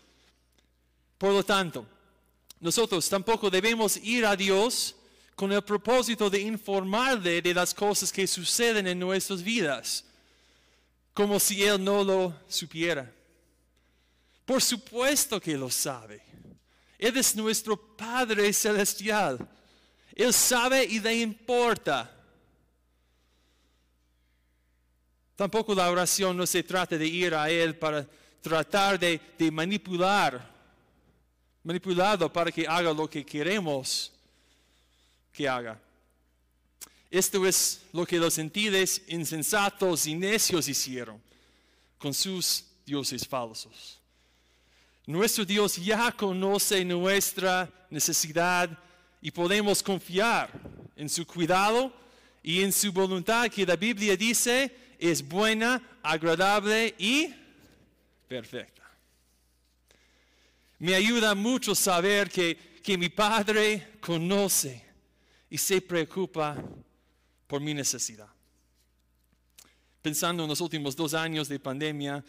por 1.21 1.33
lo 1.33 1.45
tanto, 1.45 1.85
nosotros 2.59 3.07
tampoco 3.07 3.47
debemos 3.51 3.95
ir 3.97 4.25
a 4.25 4.35
Dios 4.35 4.95
con 5.35 5.51
el 5.51 5.61
propósito 5.61 6.31
de 6.31 6.39
informarle 6.39 7.43
de 7.43 7.53
las 7.53 7.75
cosas 7.75 8.11
que 8.11 8.25
suceden 8.25 8.87
en 8.87 8.97
nuestras 8.97 9.43
vidas, 9.43 10.03
como 11.13 11.39
si 11.39 11.61
Él 11.63 11.83
no 11.83 12.03
lo 12.03 12.35
supiera. 12.47 13.13
Por 14.45 14.63
supuesto 14.63 15.39
que 15.39 15.55
lo 15.55 15.69
sabe. 15.69 16.23
Él 16.97 17.15
es 17.15 17.35
nuestro 17.35 17.77
Padre 17.77 18.51
Celestial. 18.51 19.47
Él 20.15 20.33
sabe 20.33 20.83
y 20.85 20.99
le 20.99 21.17
importa. 21.17 22.11
Tampoco 25.35 25.75
la 25.75 25.91
oración 25.91 26.35
no 26.35 26.47
se 26.47 26.63
trata 26.63 26.97
de 26.97 27.05
ir 27.05 27.35
a 27.35 27.47
Él 27.47 27.77
para 27.77 28.07
tratar 28.41 28.97
de, 28.97 29.21
de 29.37 29.51
manipular, 29.51 30.50
manipularlo 31.63 32.31
para 32.31 32.51
que 32.51 32.67
haga 32.67 32.93
lo 32.93 33.09
que 33.09 33.25
queremos 33.25 34.11
que 35.31 35.47
haga. 35.47 35.79
Esto 37.09 37.45
es 37.45 37.81
lo 37.91 38.05
que 38.05 38.17
los 38.17 38.35
gentiles 38.35 39.01
insensatos 39.07 40.07
y 40.07 40.15
necios 40.15 40.67
hicieron 40.67 41.21
con 41.97 42.13
sus 42.13 42.63
dioses 42.85 43.27
falsos. 43.27 43.99
Nuestro 45.05 45.43
Dios 45.43 45.75
ya 45.75 46.11
conoce 46.11 46.85
nuestra 46.85 47.69
necesidad 47.89 48.69
y 49.21 49.29
podemos 49.31 49.83
confiar 49.83 50.51
en 50.95 51.09
su 51.09 51.25
cuidado 51.25 51.93
y 52.41 52.63
en 52.63 52.71
su 52.71 52.91
voluntad 52.91 53.49
que 53.49 53.65
la 53.65 53.75
Biblia 53.75 54.15
dice 54.15 54.73
es 54.97 55.27
buena, 55.27 55.81
agradable 56.03 56.93
y 56.97 57.33
perfecta. 58.27 58.80
Me 60.81 60.95
ayuda 60.95 61.35
mucho 61.35 61.75
saber 61.75 62.27
que, 62.27 62.79
que 62.81 62.97
mi 62.97 63.07
Padre 63.09 63.99
conoce 64.01 64.83
y 65.47 65.55
se 65.55 65.79
preocupa 65.79 66.57
por 67.45 67.61
mi 67.61 67.75
necesidad. 67.75 68.27
Pensando 70.01 70.41
en 70.41 70.49
los 70.49 70.59
últimos 70.59 70.95
dos 70.95 71.13
años 71.13 71.47
de 71.47 71.59
pandemia, 71.59 72.25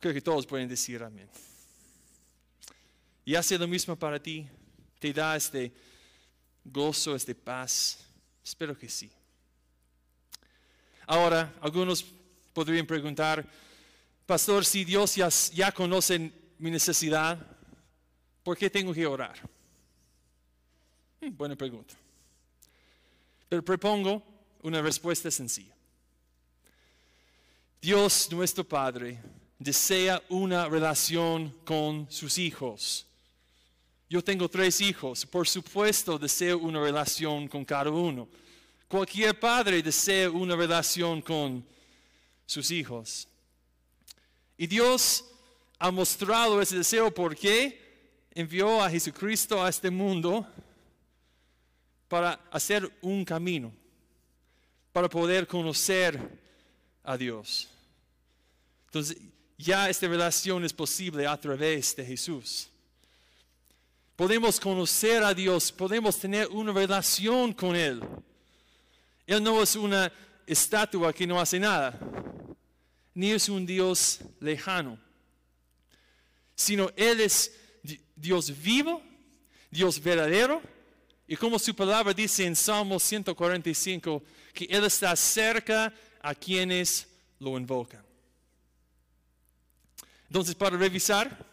creo 0.00 0.14
que 0.14 0.22
todos 0.22 0.46
pueden 0.46 0.66
decir 0.66 1.02
amén. 1.02 1.28
Y 3.26 3.34
hace 3.34 3.58
lo 3.58 3.68
mismo 3.68 3.96
para 3.96 4.18
ti, 4.18 4.46
te 4.98 5.12
da 5.12 5.36
este 5.36 5.74
gozo, 6.64 7.14
este 7.14 7.34
paz. 7.34 7.98
Espero 8.42 8.78
que 8.78 8.88
sí. 8.88 9.12
Ahora, 11.06 11.52
algunos 11.60 12.02
podrían 12.54 12.86
preguntar, 12.86 13.46
pastor, 14.24 14.64
si 14.64 14.86
Dios 14.86 15.16
ya, 15.16 15.28
ya 15.52 15.70
conoce 15.70 16.43
mi 16.58 16.70
necesidad, 16.70 17.38
¿por 18.42 18.56
qué 18.56 18.70
tengo 18.70 18.92
que 18.92 19.06
orar? 19.06 19.38
Hmm, 21.20 21.36
buena 21.36 21.56
pregunta. 21.56 21.94
Pero 23.48 23.64
propongo 23.64 24.22
una 24.62 24.80
respuesta 24.80 25.30
sencilla. 25.30 25.74
Dios 27.80 28.28
nuestro 28.32 28.64
Padre 28.64 29.20
desea 29.58 30.22
una 30.28 30.68
relación 30.68 31.50
con 31.64 32.10
sus 32.10 32.38
hijos. 32.38 33.06
Yo 34.08 34.22
tengo 34.22 34.48
tres 34.48 34.80
hijos, 34.80 35.26
por 35.26 35.48
supuesto 35.48 36.18
deseo 36.18 36.58
una 36.58 36.80
relación 36.80 37.48
con 37.48 37.64
cada 37.64 37.90
uno. 37.90 38.28
Cualquier 38.88 39.38
padre 39.40 39.82
desea 39.82 40.30
una 40.30 40.54
relación 40.54 41.20
con 41.22 41.66
sus 42.46 42.70
hijos. 42.70 43.26
Y 44.56 44.66
Dios 44.66 45.24
ha 45.78 45.90
mostrado 45.90 46.60
ese 46.60 46.78
deseo 46.78 47.12
porque 47.12 47.80
envió 48.32 48.82
a 48.82 48.90
Jesucristo 48.90 49.62
a 49.62 49.68
este 49.68 49.90
mundo 49.90 50.46
para 52.08 52.40
hacer 52.50 52.90
un 53.02 53.24
camino, 53.24 53.72
para 54.92 55.08
poder 55.08 55.46
conocer 55.46 56.18
a 57.02 57.16
Dios. 57.16 57.68
Entonces, 58.86 59.16
ya 59.58 59.88
esta 59.88 60.06
relación 60.06 60.64
es 60.64 60.72
posible 60.72 61.26
a 61.26 61.40
través 61.40 61.94
de 61.96 62.04
Jesús. 62.04 62.68
Podemos 64.16 64.60
conocer 64.60 65.22
a 65.24 65.34
Dios, 65.34 65.72
podemos 65.72 66.18
tener 66.18 66.48
una 66.48 66.72
relación 66.72 67.52
con 67.52 67.74
Él. 67.74 68.00
Él 69.26 69.42
no 69.42 69.62
es 69.62 69.74
una 69.74 70.12
estatua 70.46 71.12
que 71.12 71.26
no 71.26 71.40
hace 71.40 71.58
nada, 71.58 71.98
ni 73.14 73.32
es 73.32 73.48
un 73.48 73.66
Dios 73.66 74.20
lejano, 74.40 74.98
sino 76.54 76.90
Él 76.96 77.20
es 77.20 77.52
Dios 78.14 78.60
vivo, 78.62 79.02
Dios 79.70 80.02
verdadero, 80.02 80.62
y 81.26 81.36
como 81.36 81.58
su 81.58 81.74
palabra 81.74 82.12
dice 82.12 82.44
en 82.44 82.54
Salmo 82.54 82.98
145, 82.98 84.22
que 84.52 84.66
Él 84.66 84.84
está 84.84 85.14
cerca 85.16 85.92
a 86.20 86.34
quienes 86.34 87.08
lo 87.40 87.56
invocan. 87.58 88.04
Entonces, 90.28 90.54
para 90.54 90.76
revisar, 90.76 91.44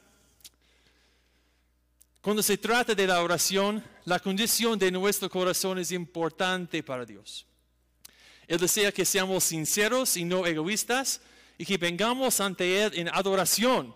cuando 2.21 2.43
se 2.43 2.57
trata 2.57 2.93
de 2.93 3.07
la 3.07 3.21
oración, 3.21 3.83
la 4.05 4.19
condición 4.19 4.77
de 4.77 4.91
nuestro 4.91 5.29
corazón 5.29 5.79
es 5.79 5.91
importante 5.91 6.83
para 6.83 7.05
Dios. 7.05 7.45
Él 8.47 8.59
desea 8.59 8.91
que 8.91 9.05
seamos 9.05 9.45
sinceros 9.45 10.17
y 10.17 10.25
no 10.25 10.45
egoístas 10.45 11.21
y 11.57 11.65
que 11.65 11.77
vengamos 11.77 12.39
ante 12.39 12.83
Él 12.83 12.91
en 12.95 13.09
adoración 13.09 13.95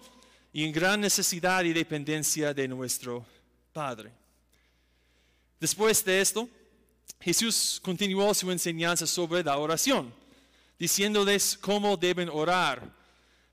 y 0.55 0.63
en 0.63 0.71
gran 0.71 1.01
necesidad 1.01 1.65
y 1.65 1.73
dependencia 1.73 2.53
de 2.53 2.65
nuestro 2.65 3.25
Padre. 3.73 4.09
Después 5.59 6.05
de 6.05 6.21
esto, 6.21 6.47
Jesús 7.19 7.81
continuó 7.83 8.33
su 8.33 8.49
enseñanza 8.49 9.05
sobre 9.05 9.43
la 9.43 9.57
oración, 9.57 10.13
diciéndoles 10.79 11.57
cómo 11.59 11.97
deben 11.97 12.29
orar. 12.29 12.89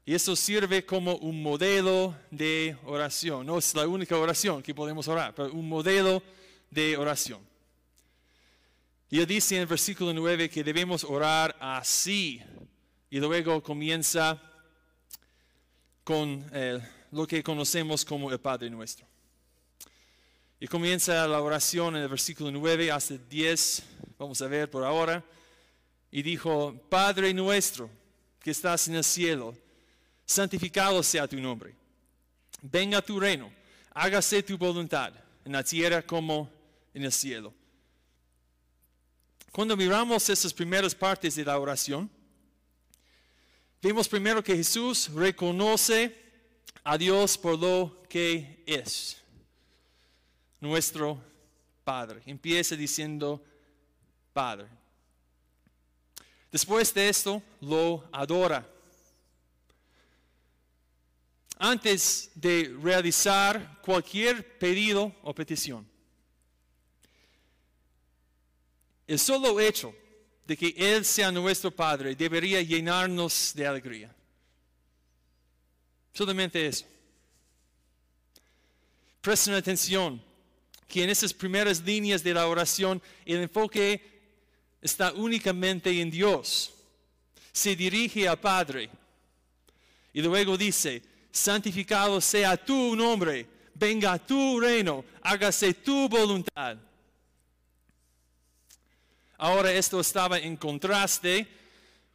Y 0.04 0.14
eso 0.14 0.36
sirve 0.36 0.86
como 0.86 1.16
un 1.16 1.42
modelo 1.42 2.14
de 2.30 2.76
oración. 2.84 3.46
No 3.46 3.58
es 3.58 3.74
la 3.74 3.88
única 3.88 4.16
oración 4.16 4.62
que 4.62 4.72
podemos 4.72 5.08
orar, 5.08 5.34
pero 5.34 5.52
un 5.52 5.68
modelo 5.68 6.22
de 6.70 6.96
oración. 6.96 7.40
Y 9.10 9.18
él 9.18 9.26
dice 9.26 9.56
en 9.56 9.62
el 9.62 9.66
versículo 9.66 10.12
9 10.12 10.48
que 10.48 10.62
debemos 10.62 11.02
orar 11.02 11.56
así. 11.58 12.40
Y 13.10 13.18
luego 13.18 13.60
comienza 13.60 14.40
con 16.04 16.44
eh, 16.52 16.80
lo 17.12 17.26
que 17.26 17.42
conocemos 17.42 18.04
como 18.04 18.30
el 18.30 18.40
Padre 18.40 18.70
nuestro. 18.70 19.06
Y 20.58 20.66
comienza 20.66 21.26
la 21.26 21.40
oración 21.40 21.96
en 21.96 22.02
el 22.02 22.08
versículo 22.08 22.50
9 22.50 22.90
hasta 22.92 23.16
10, 23.16 23.82
vamos 24.18 24.40
a 24.42 24.46
ver 24.46 24.70
por 24.70 24.84
ahora. 24.84 25.24
Y 26.10 26.22
dijo, 26.22 26.74
Padre 26.88 27.34
nuestro 27.34 27.90
que 28.38 28.50
estás 28.50 28.88
en 28.88 28.96
el 28.96 29.04
cielo, 29.04 29.54
santificado 30.24 31.02
sea 31.02 31.26
tu 31.26 31.40
nombre. 31.40 31.74
Venga 32.60 33.02
tu 33.02 33.18
reino, 33.18 33.52
hágase 33.92 34.42
tu 34.42 34.56
voluntad 34.56 35.12
en 35.44 35.52
la 35.52 35.64
tierra 35.64 36.02
como 36.02 36.50
en 36.94 37.04
el 37.04 37.12
cielo. 37.12 37.52
Cuando 39.50 39.76
miramos 39.76 40.28
esas 40.28 40.54
primeras 40.54 40.94
partes 40.94 41.34
de 41.34 41.44
la 41.44 41.58
oración, 41.58 42.10
vemos 43.83 44.09
primero 44.09 44.42
que 44.42 44.55
Jesús 44.55 45.11
reconoce 45.12 46.16
a 46.85 46.97
Dios 46.97 47.37
por 47.37 47.59
lo 47.59 48.03
que 48.09 48.62
es, 48.64 49.21
nuestro 50.61 51.21
Padre. 51.83 52.23
Empieza 52.27 52.77
diciendo 52.77 53.42
Padre. 54.33 54.68
Después 56.53 56.95
de 56.95 57.09
esto, 57.09 57.42
lo 57.61 58.09
adora. 58.12 58.68
Antes 61.59 62.31
de 62.35 62.77
realizar 62.81 63.81
cualquier 63.83 64.59
pedido 64.59 65.14
o 65.23 65.35
petición. 65.35 65.88
El 69.07 69.18
solo 69.18 69.59
hecho 69.59 69.95
de 70.46 70.57
que 70.57 70.74
Él 70.76 71.05
sea 71.05 71.31
nuestro 71.31 71.70
Padre 71.70 72.14
debería 72.14 72.61
llenarnos 72.62 73.52
de 73.55 73.66
alegría. 73.66 74.14
Solamente 76.12 76.66
eso. 76.66 76.85
Presten 79.20 79.55
atención 79.55 80.20
que 80.88 81.05
en 81.05 81.11
esas 81.11 81.33
primeras 81.33 81.81
líneas 81.81 82.22
de 82.22 82.35
la 82.35 82.46
oración 82.46 83.00
el 83.24 83.42
enfoque 83.42 84.02
está 84.81 85.12
únicamente 85.12 86.00
en 86.00 86.11
Dios. 86.11 86.74
Se 87.52 87.76
dirige 87.76 88.28
al 88.28 88.38
Padre. 88.38 88.90
Y 90.12 90.20
luego 90.20 90.59
dice, 90.59 91.02
santificado 91.31 92.20
sea 92.20 92.57
tu 92.57 92.94
nombre, 92.96 93.46
venga 93.74 94.18
tu 94.18 94.61
reino, 94.61 95.05
hágase 95.22 95.72
tu 95.72 96.09
voluntad 96.09 96.76
Ahora 99.42 99.72
esto 99.72 99.98
estaba 99.98 100.38
en 100.38 100.57
contraste 100.57 101.48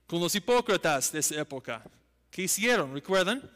con 0.08 0.22
los 0.22 0.34
hipócritas 0.34 1.12
de 1.12 1.20
esa 1.20 1.36
época. 1.42 1.84
¿Qué 2.32 2.44
hicieron? 2.44 2.94
¿Recuerdan? 2.94 3.52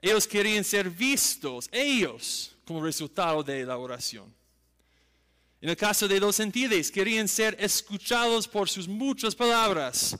Ellos 0.00 0.24
querían 0.28 0.62
ser 0.62 0.88
vistos, 0.88 1.68
ellos, 1.72 2.54
como 2.64 2.80
resultado 2.80 3.42
de 3.42 3.66
la 3.66 3.76
oración. 3.76 4.32
En 5.60 5.68
el 5.68 5.76
caso 5.76 6.06
de 6.06 6.20
los 6.20 6.36
gentiles, 6.36 6.92
querían 6.92 7.26
ser 7.26 7.56
escuchados 7.58 8.46
por 8.46 8.68
sus 8.68 8.86
muchas 8.86 9.34
palabras 9.34 10.16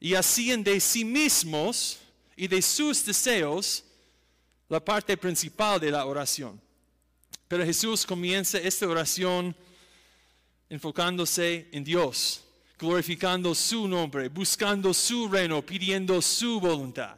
y 0.00 0.14
hacían 0.14 0.64
de 0.64 0.80
sí 0.80 1.04
mismos 1.04 2.00
y 2.34 2.48
de 2.48 2.60
sus 2.60 3.06
deseos 3.06 3.84
la 4.68 4.84
parte 4.84 5.16
principal 5.16 5.78
de 5.78 5.92
la 5.92 6.06
oración. 6.06 6.60
Pero 7.46 7.64
Jesús 7.64 8.04
comienza 8.04 8.58
esta 8.58 8.88
oración 8.88 9.54
enfocándose 10.70 11.68
en 11.72 11.82
Dios, 11.82 12.44
glorificando 12.78 13.54
su 13.54 13.86
nombre, 13.86 14.28
buscando 14.28 14.94
su 14.94 15.28
reino, 15.28 15.60
pidiendo 15.60 16.22
su 16.22 16.60
voluntad. 16.60 17.16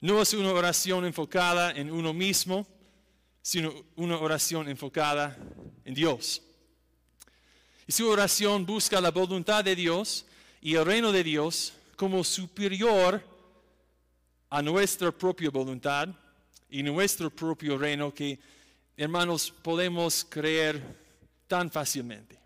No 0.00 0.22
es 0.22 0.32
una 0.32 0.52
oración 0.52 1.04
enfocada 1.04 1.72
en 1.72 1.90
uno 1.90 2.14
mismo, 2.14 2.66
sino 3.42 3.74
una 3.96 4.16
oración 4.16 4.68
enfocada 4.68 5.36
en 5.84 5.92
Dios. 5.92 6.40
Y 7.86 7.92
su 7.92 8.08
oración 8.08 8.64
busca 8.64 9.00
la 9.00 9.10
voluntad 9.10 9.64
de 9.64 9.74
Dios 9.74 10.24
y 10.62 10.76
el 10.76 10.86
reino 10.86 11.10
de 11.10 11.24
Dios 11.24 11.72
como 11.96 12.22
superior 12.22 13.22
a 14.48 14.62
nuestra 14.62 15.10
propia 15.10 15.50
voluntad 15.50 16.08
y 16.70 16.82
nuestro 16.84 17.28
propio 17.28 17.76
reino 17.76 18.14
que, 18.14 18.38
hermanos, 18.96 19.52
podemos 19.62 20.24
creer 20.24 20.99
tan 21.50 21.68
fácilmente. 21.68 22.38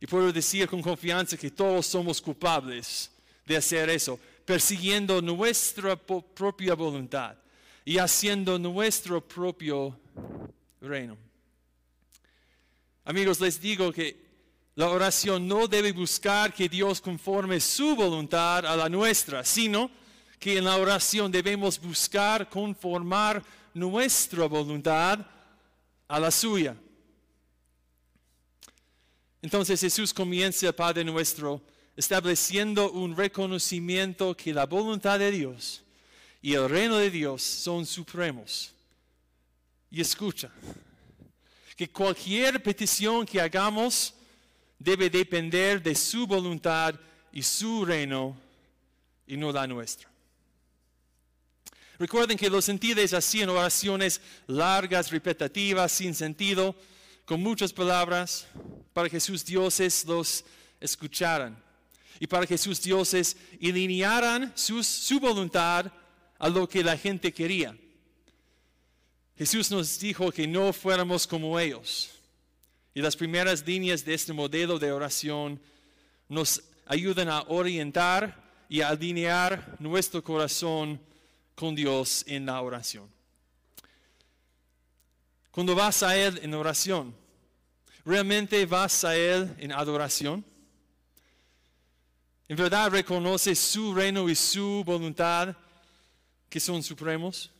Y 0.00 0.06
puedo 0.06 0.32
decir 0.32 0.66
con 0.66 0.80
confianza 0.80 1.36
que 1.36 1.50
todos 1.50 1.86
somos 1.86 2.22
culpables 2.22 3.10
de 3.44 3.54
hacer 3.54 3.90
eso, 3.90 4.18
persiguiendo 4.46 5.20
nuestra 5.20 5.94
propia 5.94 6.74
voluntad 6.74 7.36
y 7.84 7.98
haciendo 7.98 8.58
nuestro 8.58 9.20
propio 9.20 9.94
reino. 10.80 11.18
Amigos, 13.04 13.40
les 13.40 13.60
digo 13.60 13.92
que 13.92 14.24
la 14.74 14.88
oración 14.88 15.46
no 15.46 15.68
debe 15.68 15.92
buscar 15.92 16.54
que 16.54 16.70
Dios 16.70 17.02
conforme 17.02 17.60
su 17.60 17.94
voluntad 17.94 18.64
a 18.64 18.74
la 18.74 18.88
nuestra, 18.88 19.44
sino 19.44 19.90
que 20.38 20.56
en 20.56 20.64
la 20.64 20.76
oración 20.76 21.30
debemos 21.30 21.78
buscar 21.78 22.48
conformar 22.48 23.42
nuestra 23.74 24.46
voluntad 24.46 25.18
a 26.08 26.18
la 26.18 26.30
suya. 26.30 26.74
Entonces 29.46 29.80
Jesús 29.80 30.12
comienza, 30.12 30.72
Padre 30.72 31.04
nuestro, 31.04 31.62
estableciendo 31.96 32.90
un 32.90 33.16
reconocimiento 33.16 34.36
que 34.36 34.52
la 34.52 34.66
voluntad 34.66 35.20
de 35.20 35.30
Dios 35.30 35.84
y 36.42 36.54
el 36.54 36.68
reino 36.68 36.96
de 36.96 37.12
Dios 37.12 37.44
son 37.44 37.86
supremos. 37.86 38.74
Y 39.88 40.00
escucha, 40.00 40.50
que 41.76 41.88
cualquier 41.88 42.60
petición 42.60 43.24
que 43.24 43.40
hagamos 43.40 44.14
debe 44.80 45.08
depender 45.08 45.80
de 45.80 45.94
su 45.94 46.26
voluntad 46.26 46.96
y 47.30 47.40
su 47.40 47.84
reino 47.84 48.36
y 49.28 49.36
no 49.36 49.52
la 49.52 49.64
nuestra. 49.68 50.10
Recuerden 52.00 52.36
que 52.36 52.50
los 52.50 52.66
gentiles 52.66 53.14
hacían 53.14 53.50
oraciones 53.50 54.20
largas, 54.48 55.12
repetitivas, 55.12 55.92
sin 55.92 56.16
sentido, 56.16 56.74
con 57.26 57.42
muchas 57.42 57.72
palabras, 57.72 58.46
para 58.94 59.10
que 59.10 59.20
sus 59.20 59.44
dioses 59.44 60.06
los 60.06 60.44
escucharan 60.80 61.62
y 62.18 62.26
para 62.26 62.46
que 62.46 62.56
sus 62.56 62.80
dioses 62.80 63.36
alinearan 63.60 64.52
su 64.56 65.20
voluntad 65.20 65.92
a 66.38 66.48
lo 66.48 66.66
que 66.66 66.82
la 66.82 66.96
gente 66.96 67.32
quería. 67.32 67.76
Jesús 69.36 69.70
nos 69.70 69.98
dijo 69.98 70.32
que 70.32 70.46
no 70.46 70.72
fuéramos 70.72 71.26
como 71.26 71.60
ellos. 71.60 72.10
Y 72.94 73.02
las 73.02 73.14
primeras 73.14 73.66
líneas 73.66 74.02
de 74.02 74.14
este 74.14 74.32
modelo 74.32 74.78
de 74.78 74.90
oración 74.90 75.60
nos 76.28 76.62
ayudan 76.86 77.28
a 77.28 77.42
orientar 77.42 78.42
y 78.70 78.80
a 78.80 78.88
alinear 78.88 79.76
nuestro 79.78 80.24
corazón 80.24 80.98
con 81.54 81.74
Dios 81.74 82.24
en 82.26 82.46
la 82.46 82.62
oración. 82.62 83.15
Cuando 85.56 85.74
vas 85.74 86.02
a 86.02 86.14
Él 86.14 86.38
en 86.42 86.52
oración, 86.52 87.14
¿realmente 88.04 88.66
vas 88.66 89.04
a 89.04 89.16
Él 89.16 89.56
en 89.56 89.72
adoración? 89.72 90.44
¿En 92.46 92.56
verdad 92.58 92.90
reconoces 92.90 93.58
su 93.58 93.94
reino 93.94 94.28
y 94.28 94.34
su 94.34 94.84
voluntad 94.84 95.56
que 96.50 96.60
son 96.60 96.82
supremos? 96.82 97.50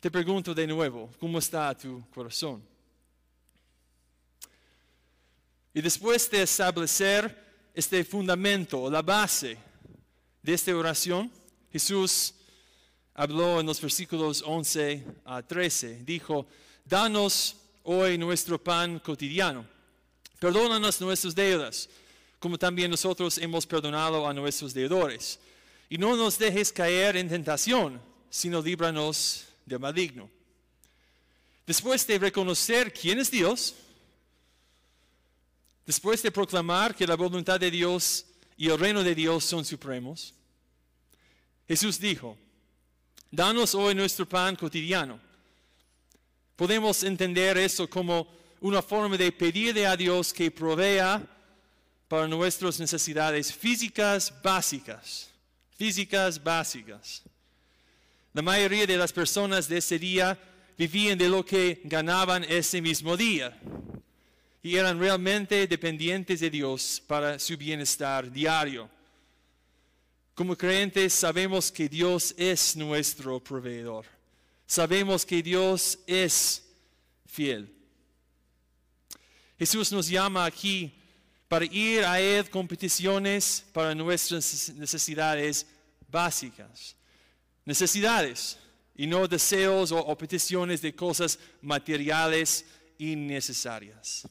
Te 0.00 0.10
pregunto 0.10 0.54
de 0.54 0.66
nuevo, 0.66 1.12
¿cómo 1.20 1.38
está 1.38 1.76
tu 1.76 2.02
corazón? 2.14 2.66
Y 5.74 5.82
después 5.82 6.30
de 6.30 6.40
establecer 6.40 7.68
este 7.74 8.02
fundamento, 8.06 8.88
la 8.88 9.02
base 9.02 9.58
de 10.40 10.54
esta 10.54 10.74
oración, 10.74 11.30
Jesús 11.70 12.32
habló 13.16 13.60
en 13.60 13.66
los 13.66 13.80
versículos 13.80 14.42
11 14.46 15.04
a 15.24 15.42
13. 15.42 16.02
Dijo, 16.04 16.46
danos 16.84 17.56
hoy 17.82 18.18
nuestro 18.18 18.62
pan 18.62 18.98
cotidiano. 18.98 19.66
Perdónanos 20.38 21.00
nuestras 21.00 21.34
deudas, 21.34 21.88
como 22.38 22.58
también 22.58 22.90
nosotros 22.90 23.38
hemos 23.38 23.66
perdonado 23.66 24.28
a 24.28 24.34
nuestros 24.34 24.74
deudores. 24.74 25.38
Y 25.88 25.96
no 25.96 26.14
nos 26.14 26.38
dejes 26.38 26.70
caer 26.70 27.16
en 27.16 27.28
tentación, 27.28 28.00
sino 28.28 28.60
líbranos 28.60 29.46
del 29.64 29.80
maligno. 29.80 30.28
Después 31.66 32.06
de 32.06 32.18
reconocer 32.18 32.92
quién 32.92 33.18
es 33.18 33.30
Dios, 33.30 33.74
después 35.86 36.22
de 36.22 36.30
proclamar 36.30 36.94
que 36.94 37.06
la 37.06 37.16
voluntad 37.16 37.58
de 37.58 37.70
Dios 37.70 38.26
y 38.58 38.68
el 38.68 38.78
reino 38.78 39.02
de 39.02 39.14
Dios 39.14 39.42
son 39.42 39.64
supremos, 39.64 40.34
Jesús 41.66 41.98
dijo, 41.98 42.36
danos 43.30 43.74
hoy 43.74 43.94
nuestro 43.94 44.28
pan 44.28 44.56
cotidiano. 44.56 45.18
Podemos 46.56 47.02
entender 47.02 47.58
eso 47.58 47.88
como 47.88 48.26
una 48.60 48.80
forma 48.80 49.16
de 49.16 49.30
pedirle 49.32 49.86
a 49.86 49.96
Dios 49.96 50.32
que 50.32 50.50
provea 50.50 51.22
para 52.08 52.26
nuestras 52.26 52.80
necesidades 52.80 53.52
físicas 53.52 54.32
básicas, 54.42 55.28
físicas 55.76 56.42
básicas. 56.42 57.22
La 58.32 58.42
mayoría 58.42 58.86
de 58.86 58.96
las 58.96 59.12
personas 59.12 59.68
de 59.68 59.78
ese 59.78 59.98
día 59.98 60.38
vivían 60.76 61.18
de 61.18 61.28
lo 61.28 61.44
que 61.44 61.80
ganaban 61.84 62.44
ese 62.44 62.80
mismo 62.80 63.16
día 63.16 63.58
y 64.62 64.76
eran 64.76 64.98
realmente 64.98 65.66
dependientes 65.66 66.40
de 66.40 66.50
Dios 66.50 67.02
para 67.06 67.38
su 67.38 67.56
bienestar 67.56 68.30
diario. 68.30 68.88
Como 70.36 70.54
creyentes 70.54 71.14
sabemos 71.14 71.72
que 71.72 71.88
Dios 71.88 72.34
es 72.36 72.76
nuestro 72.76 73.42
proveedor. 73.42 74.04
Sabemos 74.66 75.24
que 75.24 75.42
Dios 75.42 75.98
es 76.06 76.62
fiel. 77.24 77.74
Jesús 79.58 79.90
nos 79.90 80.06
llama 80.06 80.44
aquí 80.44 80.92
para 81.48 81.64
ir 81.64 82.04
a 82.04 82.20
Él 82.20 82.50
con 82.50 82.68
peticiones 82.68 83.64
para 83.72 83.94
nuestras 83.94 84.74
necesidades 84.74 85.66
básicas. 86.06 86.94
Necesidades 87.64 88.58
y 88.94 89.06
no 89.06 89.26
deseos 89.26 89.90
o, 89.90 89.98
o 90.00 90.18
peticiones 90.18 90.82
de 90.82 90.94
cosas 90.94 91.38
materiales 91.62 92.66
innecesarias. 92.98 94.28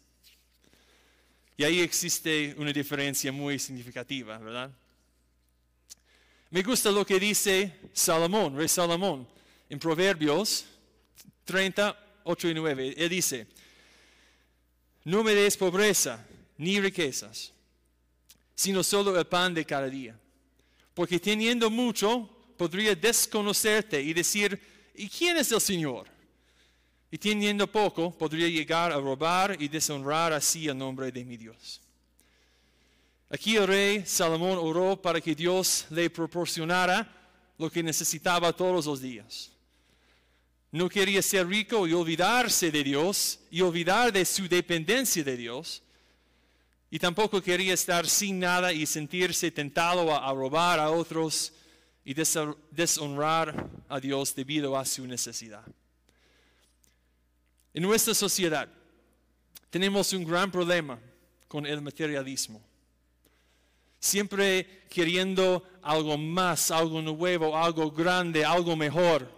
Y 1.57 1.63
ahí 1.63 1.79
existe 1.79 2.53
una 2.59 2.71
diferencia 2.71 3.31
muy 3.31 3.57
significativa, 3.57 4.37
¿verdad? 4.37 4.71
Me 6.51 6.61
gusta 6.61 6.91
lo 6.91 7.05
que 7.05 7.19
dice 7.19 7.79
Salomón, 7.93 8.55
rey 8.55 8.67
Salomón, 8.67 9.27
en 9.69 9.79
Proverbios 9.79 10.65
30, 11.45 12.21
8 12.23 12.49
y 12.49 12.53
9. 12.53 12.93
Él 12.97 13.09
dice, 13.09 13.47
no 15.05 15.23
me 15.23 15.33
des 15.33 15.57
pobreza 15.57 16.25
ni 16.57 16.79
riquezas, 16.79 17.51
sino 18.55 18.83
solo 18.83 19.17
el 19.17 19.25
pan 19.25 19.53
de 19.53 19.65
cada 19.65 19.87
día. 19.87 20.19
Porque 20.93 21.19
teniendo 21.19 21.69
mucho, 21.69 22.29
podría 22.57 22.95
desconocerte 22.95 24.01
y 24.01 24.13
decir, 24.13 24.59
¿y 24.95 25.09
quién 25.09 25.37
es 25.37 25.51
el 25.51 25.61
Señor? 25.61 26.07
Y 27.11 27.17
teniendo 27.17 27.67
poco, 27.67 28.11
podría 28.17 28.47
llegar 28.47 28.91
a 28.91 28.99
robar 28.99 29.61
y 29.61 29.67
deshonrar 29.67 30.33
así 30.33 30.67
el 30.67 30.77
nombre 30.77 31.11
de 31.11 31.23
mi 31.23 31.37
Dios. 31.37 31.81
Aquí 33.29 33.55
el 33.57 33.67
rey 33.67 34.05
Salomón 34.05 34.57
oró 34.61 35.01
para 35.01 35.19
que 35.19 35.33
Dios 35.33 35.87
le 35.89 36.09
proporcionara 36.09 37.11
lo 37.57 37.71
que 37.71 37.81
necesitaba 37.81 38.53
todos 38.53 38.85
los 38.85 39.01
días. 39.01 39.51
no 40.71 40.89
quería 40.89 41.21
ser 41.21 41.47
rico 41.47 41.87
y 41.87 41.93
olvidarse 41.93 42.69
de 42.69 42.83
Dios 42.83 43.39
y 43.49 43.61
olvidar 43.61 44.11
de 44.11 44.25
su 44.25 44.45
dependencia 44.45 45.23
de 45.23 45.37
Dios. 45.37 45.81
Y 46.91 46.99
tampoco 46.99 47.41
quería 47.41 47.73
estar 47.73 48.05
sin 48.07 48.39
nada 48.39 48.73
y 48.73 48.85
sentirse 48.85 49.51
tentado 49.51 50.13
a, 50.13 50.33
robar 50.33 50.79
a 50.79 50.91
otros 50.91 51.53
y 52.03 52.13
deshonrar 52.13 53.69
a 53.87 53.99
Dios 54.01 54.35
debido 54.35 54.77
a 54.77 54.85
su 54.85 55.07
necesidad. 55.07 55.63
En 57.73 57.83
nuestra 57.83 58.13
sociedad 58.13 58.69
tenemos 59.69 60.11
un 60.13 60.25
gran 60.25 60.51
problema 60.51 60.99
con 61.47 61.65
el 61.65 61.81
materialismo. 61.81 62.61
Siempre 63.99 64.85
queriendo 64.89 65.63
algo 65.81 66.17
más, 66.17 66.71
algo 66.71 67.01
nuevo, 67.01 67.55
algo 67.55 67.91
grande, 67.91 68.43
algo 68.43 68.75
mejor. 68.75 69.29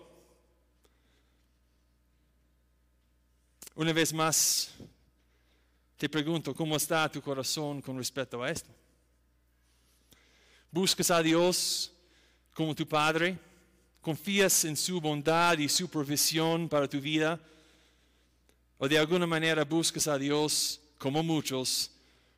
Una 3.76 3.93
vez 3.93 4.14
más, 4.14 4.74
te 5.97 6.08
pregunto, 6.10 6.53
¿cómo 6.55 6.76
está 6.76 7.12
tu 7.12 7.22
corazón 7.22 7.82
con 7.82 7.97
respecto 7.97 8.41
a 8.41 8.49
esto? 8.49 8.70
¿Buscas 10.72 11.12
a 11.12 11.22
Dios 11.22 11.91
como 12.53 12.74
tu 12.74 12.88
Padre? 12.88 13.38
¿Confías 14.01 14.66
en 14.66 14.78
su 14.78 15.01
bondad 15.01 15.58
y 15.58 15.68
su 15.68 15.89
provisión 15.89 16.70
para 16.70 16.88
tu 16.88 17.01
vida? 17.01 17.39
¿O 18.78 18.88
de 18.88 18.97
alguna 18.97 19.26
manera 19.26 19.66
buscas 19.66 20.08
a 20.08 20.18
Dios, 20.18 20.80
como 20.97 21.24
muchos, 21.24 21.91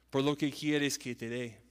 por 0.10 0.24
lo 0.24 0.38
que 0.38 0.52
quieres 0.52 0.98
que 0.98 1.16
te 1.16 1.30
dé? 1.30 1.69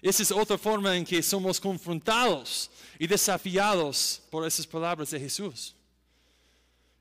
Esa 0.00 0.22
es 0.22 0.30
otra 0.30 0.56
forma 0.56 0.96
en 0.96 1.04
que 1.04 1.22
somos 1.22 1.60
confrontados 1.60 2.70
y 2.98 3.06
desafiados 3.06 4.22
por 4.30 4.46
esas 4.46 4.66
palabras 4.66 5.10
de 5.10 5.18
Jesús. 5.18 5.74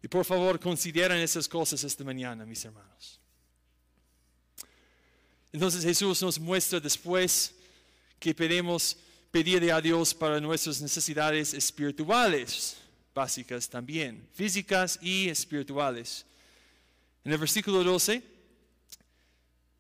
Y 0.02 0.08
por 0.08 0.26
favor, 0.26 0.60
consideren 0.60 1.18
esas 1.18 1.48
cosas 1.48 1.84
esta 1.84 2.04
mañana, 2.04 2.46
mis 2.46 2.64
hermanos. 2.66 3.20
Entonces 5.52 5.84
Jesús 5.84 6.22
nos 6.22 6.40
muestra 6.40 6.80
después 6.80 7.54
que 8.20 8.34
pedimos 8.34 8.98
pedirle 9.32 9.72
a 9.72 9.82
Dios 9.82 10.14
para 10.14 10.40
nuestras 10.40 10.82
necesidades 10.82 11.54
espirituales, 11.54 12.78
básicas 13.14 13.70
también, 13.70 14.28
físicas 14.34 15.00
y 15.02 15.30
espirituales. 15.30 16.26
En 17.24 17.32
el 17.32 17.38
versículo 17.38 17.84
12 17.84 18.37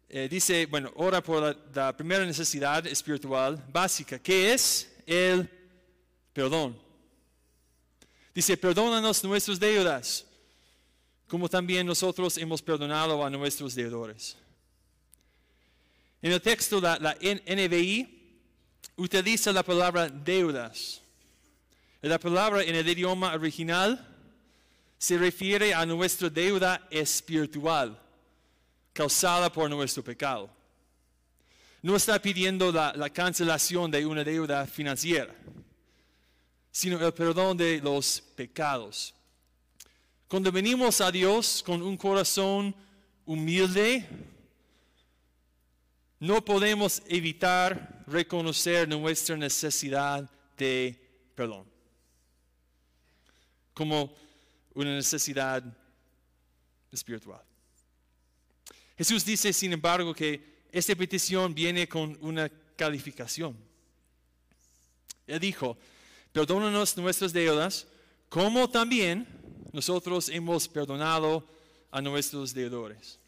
eh, 0.09 0.29
dice, 0.29 0.65
bueno, 0.67 0.91
ora 0.95 1.21
por 1.21 1.57
la, 1.73 1.95
primera 1.95 2.25
necesidad 2.25 2.85
espiritual 2.87 3.61
básica, 3.71 4.17
que 4.19 4.53
es 4.53 4.95
el 5.05 5.49
perdón. 6.31 6.79
Dice, 8.33 8.55
perdónanos 8.55 9.21
nuestras 9.23 9.59
deudas, 9.59 10.25
como 11.27 11.49
también 11.49 11.85
nosotros 11.85 12.37
hemos 12.37 12.61
perdonado 12.61 13.25
a 13.25 13.29
nuestros 13.29 13.75
deudores. 13.75 14.37
En 16.21 16.31
el 16.31 16.41
texto, 16.41 16.79
la, 16.79 16.97
la 16.99 17.15
NBI 17.15 18.07
utiliza 18.95 19.51
la 19.51 19.63
palabra 19.63 20.07
deudas. 20.07 21.01
La 22.01 22.17
palabra 22.17 22.63
en 22.63 22.75
el 22.75 22.87
idioma 22.87 23.33
original 23.33 24.07
se 24.97 25.17
refiere 25.17 25.73
a 25.73 25.85
nuestra 25.85 26.29
deuda 26.29 26.87
espiritual 26.89 27.99
causada 28.97 29.51
por 29.51 29.69
nuestro 29.69 30.03
pecado. 30.03 30.49
No 31.83 31.95
está 31.95 32.19
pidiendo 32.19 32.71
la, 32.71 32.93
la 32.93 33.11
cancelación 33.11 33.91
de 33.91 34.03
una 34.03 34.23
deuda 34.23 34.65
financiera, 34.65 35.35
sino 36.71 36.99
el 37.05 37.13
perdón 37.13 37.57
de 37.57 37.79
los 37.79 38.19
pecados. 38.35 39.13
Cuando 40.27 40.51
venimos 40.51 40.99
a 40.99 41.11
Dios 41.11 41.61
con 41.63 41.83
un 41.83 41.95
corazón 41.95 42.73
humilde, 43.23 44.03
no 46.19 46.43
podemos 46.43 47.03
evitar 47.07 48.03
reconocer 48.07 48.89
nuestra 48.89 49.37
necesidad 49.37 50.27
de 50.57 50.99
perdón 51.35 51.67
como 53.75 54.11
una 54.73 54.95
necesidad 54.95 55.63
espiritual. 56.91 57.46
Jesús 58.97 59.23
dice, 59.23 59.53
sin 59.53 59.73
embargo, 59.73 60.13
que 60.13 60.57
esta 60.71 60.95
petición 60.95 61.53
viene 61.53 61.87
con 61.87 62.17
una 62.21 62.49
calificación. 62.75 63.55
Él 65.27 65.39
dijo, 65.39 65.77
perdónanos 66.31 66.97
nuestras 66.97 67.31
deudas, 67.33 67.87
como 68.29 68.69
también 68.69 69.27
nosotros 69.71 70.29
hemos 70.29 70.67
perdonado 70.67 71.47
a 71.91 72.01
nuestros 72.01 72.53
deudores. 72.53 73.19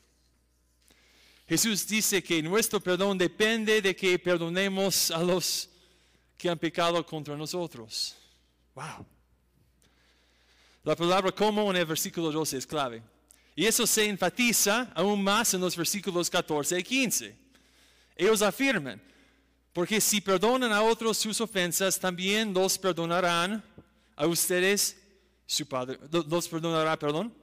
Jesús 1.47 1.87
dice 1.87 2.23
que 2.23 2.41
nuestro 2.43 2.79
perdón 2.79 3.17
depende 3.17 3.81
de 3.81 3.95
que 3.95 4.19
perdonemos 4.19 5.11
a 5.11 5.23
los 5.23 5.69
que 6.37 6.49
han 6.49 6.59
pecado 6.59 7.03
contra 7.05 7.35
nosotros. 7.35 8.15
Wow. 8.75 9.05
La 10.83 10.95
palabra 10.95 11.31
como 11.31 11.69
en 11.71 11.77
el 11.77 11.85
versículo 11.85 12.31
12 12.31 12.57
es 12.57 12.67
clave. 12.67 13.01
Y 13.55 13.65
eso 13.65 13.85
se 13.85 14.05
enfatiza 14.05 14.91
aún 14.95 15.23
más 15.23 15.53
en 15.53 15.61
los 15.61 15.75
versículos 15.75 16.29
14 16.29 16.79
y 16.79 16.83
15. 16.83 17.35
Ellos 18.15 18.41
afirman, 18.41 19.01
porque 19.73 20.01
si 20.01 20.21
perdonan 20.21 20.71
a 20.71 20.81
otros 20.81 21.17
sus 21.17 21.39
ofensas, 21.41 21.99
también 21.99 22.53
los 22.53 22.77
perdonarán 22.77 23.63
a 24.15 24.27
ustedes, 24.27 24.97
su 25.45 25.65
Padre, 25.67 25.99
los 26.11 26.47
perdonará, 26.47 26.97
perdón, 26.97 27.33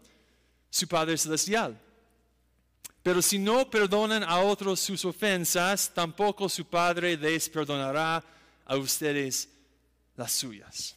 su 0.71 0.87
Padre 0.87 1.17
Celestial. 1.17 1.81
Pero 3.03 3.23
si 3.23 3.39
no 3.39 3.71
perdonan 3.71 4.25
a 4.25 4.41
otros 4.41 4.81
sus 4.81 5.05
ofensas, 5.05 5.93
tampoco 5.95 6.49
su 6.49 6.65
Padre 6.65 7.17
les 7.17 7.49
perdonará 7.49 8.25
a 8.65 8.77
ustedes 8.77 9.49
las 10.17 10.33
suyas. 10.33 10.96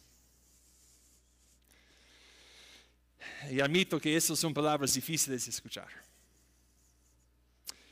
Y 3.48 3.60
admito 3.60 4.00
que 4.00 4.16
esas 4.16 4.38
son 4.38 4.52
palabras 4.52 4.92
difíciles 4.92 5.44
de 5.44 5.50
escuchar. 5.50 5.88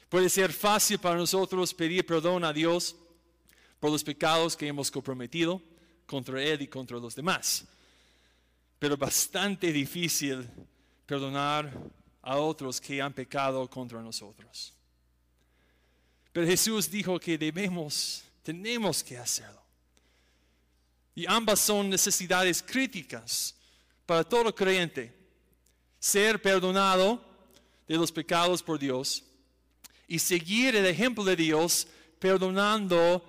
Puede 0.09 0.29
ser 0.29 0.53
fácil 0.53 0.99
para 0.99 1.17
nosotros 1.17 1.73
pedir 1.75 2.05
perdón 2.05 2.45
a 2.45 2.53
Dios 2.53 2.97
por 3.79 3.91
los 3.91 4.03
pecados 4.03 4.57
que 4.57 4.67
hemos 4.67 4.91
comprometido 4.91 5.63
contra 6.07 6.43
Él 6.43 6.63
y 6.63 6.67
contra 6.67 6.99
los 6.99 7.15
demás. 7.15 7.65
Pero 8.79 8.97
bastante 8.97 9.73
difícil 9.73 10.49
perdonar 11.07 11.73
a 12.23 12.37
otros 12.37 12.81
que 12.81 13.01
han 13.01 13.13
pecado 13.13 13.69
contra 13.69 14.03
nosotros. 14.03 14.73
Pero 16.33 16.47
Jesús 16.47 16.91
dijo 16.91 17.19
que 17.19 17.37
debemos, 17.37 18.23
tenemos 18.43 19.03
que 19.03 19.19
hacerlo. 19.19 19.63
Y 21.15 21.27
ambas 21.27 21.59
son 21.61 21.91
necesidades 21.91 22.63
críticas 22.63 23.55
para 24.07 24.23
todo 24.23 24.55
creyente. 24.55 25.18
Ser 25.99 26.41
perdonado 26.41 27.23
de 27.87 27.97
los 27.97 28.13
pecados 28.13 28.63
por 28.63 28.79
Dios 28.79 29.25
y 30.07 30.19
seguir 30.19 30.77
el 30.77 30.87
ejemplo 30.87 31.25
de 31.25 31.37
Dios 31.37 31.87
perdonando 32.19 33.23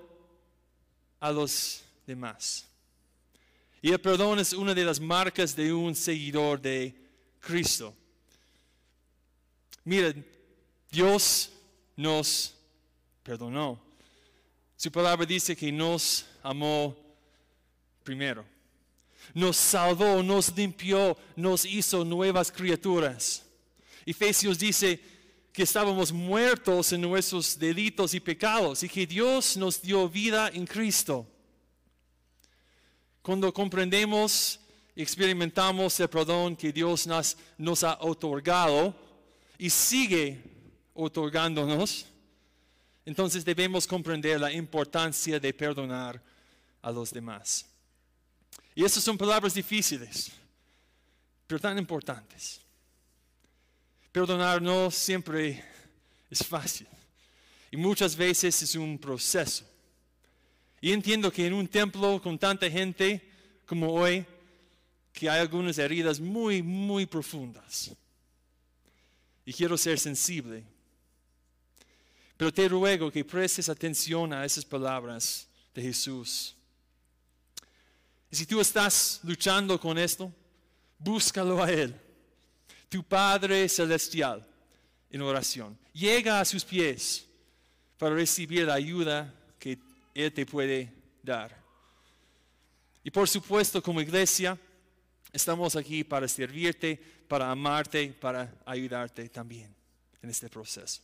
a 1.19 1.31
los 1.31 1.83
demás. 2.05 2.67
Y 3.81 3.91
el 3.91 3.99
perdón 3.99 4.39
es 4.39 4.53
una 4.53 4.73
de 4.73 4.83
las 4.83 4.99
marcas 4.99 5.55
de 5.55 5.71
un 5.71 5.95
seguidor 5.95 6.61
de 6.61 6.95
Cristo. 7.39 7.95
Miren, 9.85 10.25
Dios 10.91 11.51
nos 11.95 12.55
perdonó. 13.23 13.79
Su 14.75 14.91
palabra 14.91 15.25
dice 15.25 15.55
que 15.55 15.71
nos 15.71 16.25
amó 16.43 16.95
primero. 18.03 18.45
Nos 19.33 19.57
salvó, 19.57 20.23
nos 20.23 20.55
limpió, 20.55 21.17
nos 21.35 21.65
hizo 21.65 22.03
nuevas 22.03 22.51
criaturas. 22.51 23.45
Efesios 24.05 24.57
dice 24.57 24.99
que 25.51 25.63
estábamos 25.63 26.11
muertos 26.11 26.93
en 26.93 27.01
nuestros 27.01 27.57
delitos 27.57 28.13
y 28.13 28.19
pecados 28.19 28.83
y 28.83 28.89
que 28.89 29.05
Dios 29.05 29.57
nos 29.57 29.81
dio 29.81 30.09
vida 30.09 30.49
en 30.53 30.65
Cristo. 30.65 31.27
Cuando 33.21 33.53
comprendemos 33.53 34.59
y 34.95 35.01
experimentamos 35.01 35.99
el 35.99 36.09
perdón 36.09 36.55
que 36.55 36.71
Dios 36.71 37.05
nos, 37.05 37.37
nos 37.57 37.83
ha 37.83 37.97
otorgado 38.01 38.95
y 39.57 39.69
sigue 39.69 40.41
otorgándonos, 40.93 42.05
entonces 43.05 43.43
debemos 43.45 43.85
comprender 43.85 44.39
la 44.39 44.51
importancia 44.51 45.39
de 45.39 45.53
perdonar 45.53 46.21
a 46.81 46.91
los 46.91 47.11
demás. 47.11 47.68
Y 48.79 48.85
esas 48.85 49.03
son 49.03 49.17
palabras 49.17 49.53
difíciles, 49.53 50.31
pero 51.45 51.59
tan 51.59 51.77
importantes. 51.77 52.61
Perdonar 54.09 54.61
no 54.61 54.89
siempre 54.89 55.61
es 56.29 56.39
fácil 56.47 56.87
y 57.71 57.75
muchas 57.75 58.15
veces 58.15 58.61
es 58.61 58.75
un 58.75 58.97
proceso. 58.97 59.65
Y 60.79 60.93
entiendo 60.93 61.29
que 61.29 61.45
en 61.45 61.55
un 61.55 61.67
templo 61.67 62.21
con 62.21 62.39
tanta 62.39 62.71
gente, 62.71 63.29
como 63.65 63.91
hoy, 63.91 64.25
que 65.11 65.29
hay 65.29 65.41
algunas 65.41 65.77
heridas 65.77 66.21
muy, 66.21 66.63
muy 66.63 67.05
profundas. 67.05 67.91
Y 69.43 69.51
quiero 69.51 69.77
ser 69.77 69.99
sensible. 69.99 70.63
Pero 72.37 72.53
te 72.53 72.69
ruego 72.69 73.11
que 73.11 73.25
prestes 73.25 73.67
atención 73.67 74.31
a 74.31 74.45
esas 74.45 74.63
palabras 74.63 75.49
de 75.75 75.81
Jesús. 75.81 76.55
Y 78.31 78.35
si 78.35 78.45
tú 78.45 78.59
estás 78.59 79.19
luchando 79.23 79.79
con 79.79 79.97
esto, 79.97 80.31
búscalo 80.99 81.63
a 81.63 81.71
Él, 81.71 81.95
tu 82.87 83.03
Padre 83.03 83.67
Celestial, 83.67 84.45
en 85.09 85.21
oración. 85.21 85.77
Llega 85.93 86.39
a 86.39 86.45
sus 86.45 86.63
pies 86.63 87.25
para 87.97 88.15
recibir 88.15 88.67
la 88.67 88.75
ayuda 88.75 89.33
que 89.57 89.79
Él 90.13 90.31
te 90.31 90.45
puede 90.45 90.93
dar. 91.23 91.57
Y 93.03 93.09
por 93.09 93.27
supuesto, 93.27 93.81
como 93.81 94.01
iglesia, 94.01 94.57
estamos 95.33 95.75
aquí 95.75 96.03
para 96.03 96.27
servirte, 96.27 96.97
para 97.27 97.49
amarte, 97.49 98.09
para 98.19 98.53
ayudarte 98.65 99.27
también 99.29 99.73
en 100.21 100.29
este 100.29 100.49
proceso. 100.49 101.01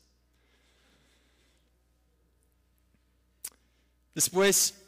Después, 4.14 4.85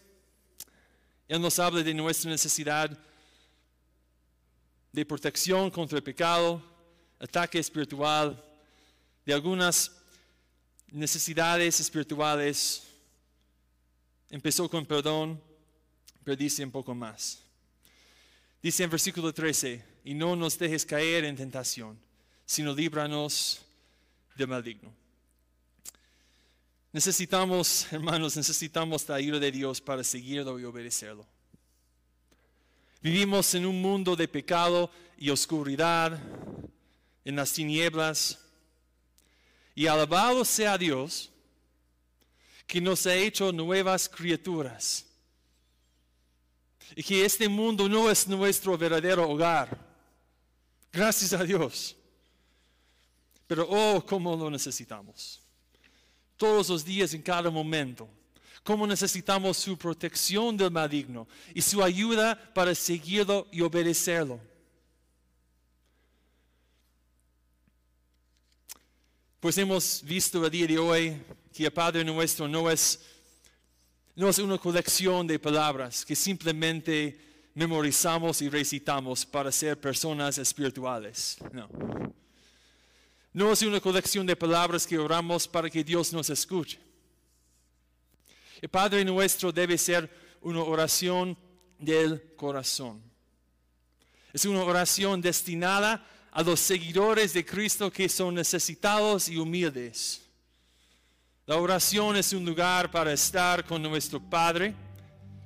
Él 1.28 1.42
nos 1.42 1.60
habla 1.60 1.84
de 1.84 1.94
nuestra 1.94 2.32
necesidad 2.32 2.98
de 4.92 5.06
protección 5.06 5.70
contra 5.70 5.98
el 5.98 6.04
pecado, 6.04 6.64
ataque 7.20 7.60
espiritual, 7.60 8.44
de 9.26 9.34
algunas 9.34 9.92
necesidades 10.88 11.80
espirituales. 11.80 12.84
Empezó 14.30 14.70
con 14.70 14.86
perdón, 14.86 15.42
pero 16.24 16.38
dice 16.38 16.64
un 16.64 16.72
poco 16.72 16.96
más. 16.96 17.44
Dice 18.62 18.84
en 18.84 18.90
versículo 18.90 19.34
13, 19.34 19.84
y 20.06 20.14
no 20.14 20.36
nos 20.36 20.58
dejes 20.58 20.86
caer 20.86 21.26
en 21.26 21.36
tentación, 21.36 22.00
sino 22.46 22.74
líbranos 22.74 23.62
del 24.36 24.48
maligno. 24.48 25.07
Necesitamos, 26.98 27.86
hermanos, 27.94 28.36
necesitamos 28.36 29.08
la 29.08 29.18
ayuda 29.18 29.38
de 29.38 29.52
Dios 29.52 29.80
para 29.80 30.04
seguirlo 30.04 30.60
y 30.60 30.64
obedecerlo. 30.64 31.28
Vivimos 33.04 33.54
en 33.54 33.68
un 33.68 33.80
mundo 33.80 34.16
de 34.16 34.28
pecado 34.28 34.90
y 35.16 35.30
oscuridad, 35.30 36.20
en 37.24 37.36
las 37.36 37.54
tinieblas. 37.54 38.40
Y 39.76 39.86
alabado 39.86 40.44
sea 40.44 40.76
Dios 40.76 41.30
que 42.66 42.82
nos 42.82 43.06
ha 43.06 43.14
hecho 43.14 43.52
nuevas 43.52 44.10
criaturas. 44.10 45.06
Y 46.96 47.04
que 47.04 47.24
este 47.24 47.48
mundo 47.48 47.88
no 47.88 48.10
es 48.10 48.28
nuestro 48.28 48.76
verdadero 48.76 49.30
hogar. 49.30 49.78
Gracias 50.92 51.32
a 51.34 51.44
Dios. 51.44 51.96
Pero 53.46 53.68
oh, 53.70 54.04
cómo 54.04 54.36
lo 54.36 54.50
necesitamos. 54.50 55.44
Todos 56.38 56.70
los 56.70 56.86
días, 56.86 57.14
en 57.14 57.22
cada 57.22 57.50
momento. 57.50 58.08
Cómo 58.64 58.86
necesitamos 58.86 59.58
su 59.58 59.78
protección 59.78 60.56
del 60.56 60.72
maligno 60.72 61.28
y 61.54 61.62
su 61.62 61.82
ayuda 61.82 62.38
para 62.54 62.76
seguirlo 62.76 63.48
y 63.52 63.62
obedecerlo. 63.62 64.40
Pues 69.40 69.58
hemos 69.58 70.04
visto 70.04 70.44
el 70.44 70.52
día 70.52 70.68
de 70.68 70.78
hoy 70.78 71.22
que 71.54 71.66
el 71.66 71.72
Padre 71.72 72.04
nuestro 72.04 72.48
no 72.48 72.70
es, 72.70 73.00
no 74.16 74.28
es 74.28 74.38
una 74.40 74.58
colección 74.58 75.26
de 75.26 75.40
palabras 75.40 76.06
que 76.06 76.16
simplemente 76.16 77.50
memorizamos 77.54 78.42
y 78.42 78.50
recitamos 78.50 79.26
para 79.26 79.52
ser 79.52 79.80
personas 79.80 80.38
espirituales. 80.38 81.38
No. 81.54 81.70
No 83.34 83.52
es 83.52 83.62
una 83.62 83.80
colección 83.80 84.26
de 84.26 84.36
palabras 84.36 84.88
que 84.88 84.98
oramos 84.98 85.48
para 85.48 85.70
que 85.70 85.84
Dios 85.84 86.12
nos 86.14 86.30
escuche. 86.30 86.80
El 88.62 88.70
Padre 88.70 89.06
nuestro 89.06 89.52
debe 89.52 89.78
ser 89.78 90.10
una 90.42 90.64
oración 90.64 91.38
del 91.78 92.36
corazón. 92.36 93.02
Es 94.34 94.46
una 94.46 94.64
oración 94.64 95.22
destinada 95.22 96.06
a 96.32 96.44
los 96.44 96.60
seguidores 96.60 97.34
de 97.34 97.46
Cristo 97.46 97.92
que 97.92 98.10
son 98.10 98.36
necesitados 98.36 99.30
y 99.30 99.38
humildes. 99.38 100.22
La 101.46 101.58
oración 101.58 102.18
es 102.18 102.34
un 102.34 102.46
lugar 102.46 102.92
para 102.92 103.14
estar 103.14 103.66
con 103.66 103.82
nuestro 103.82 104.20
Padre, 104.20 104.76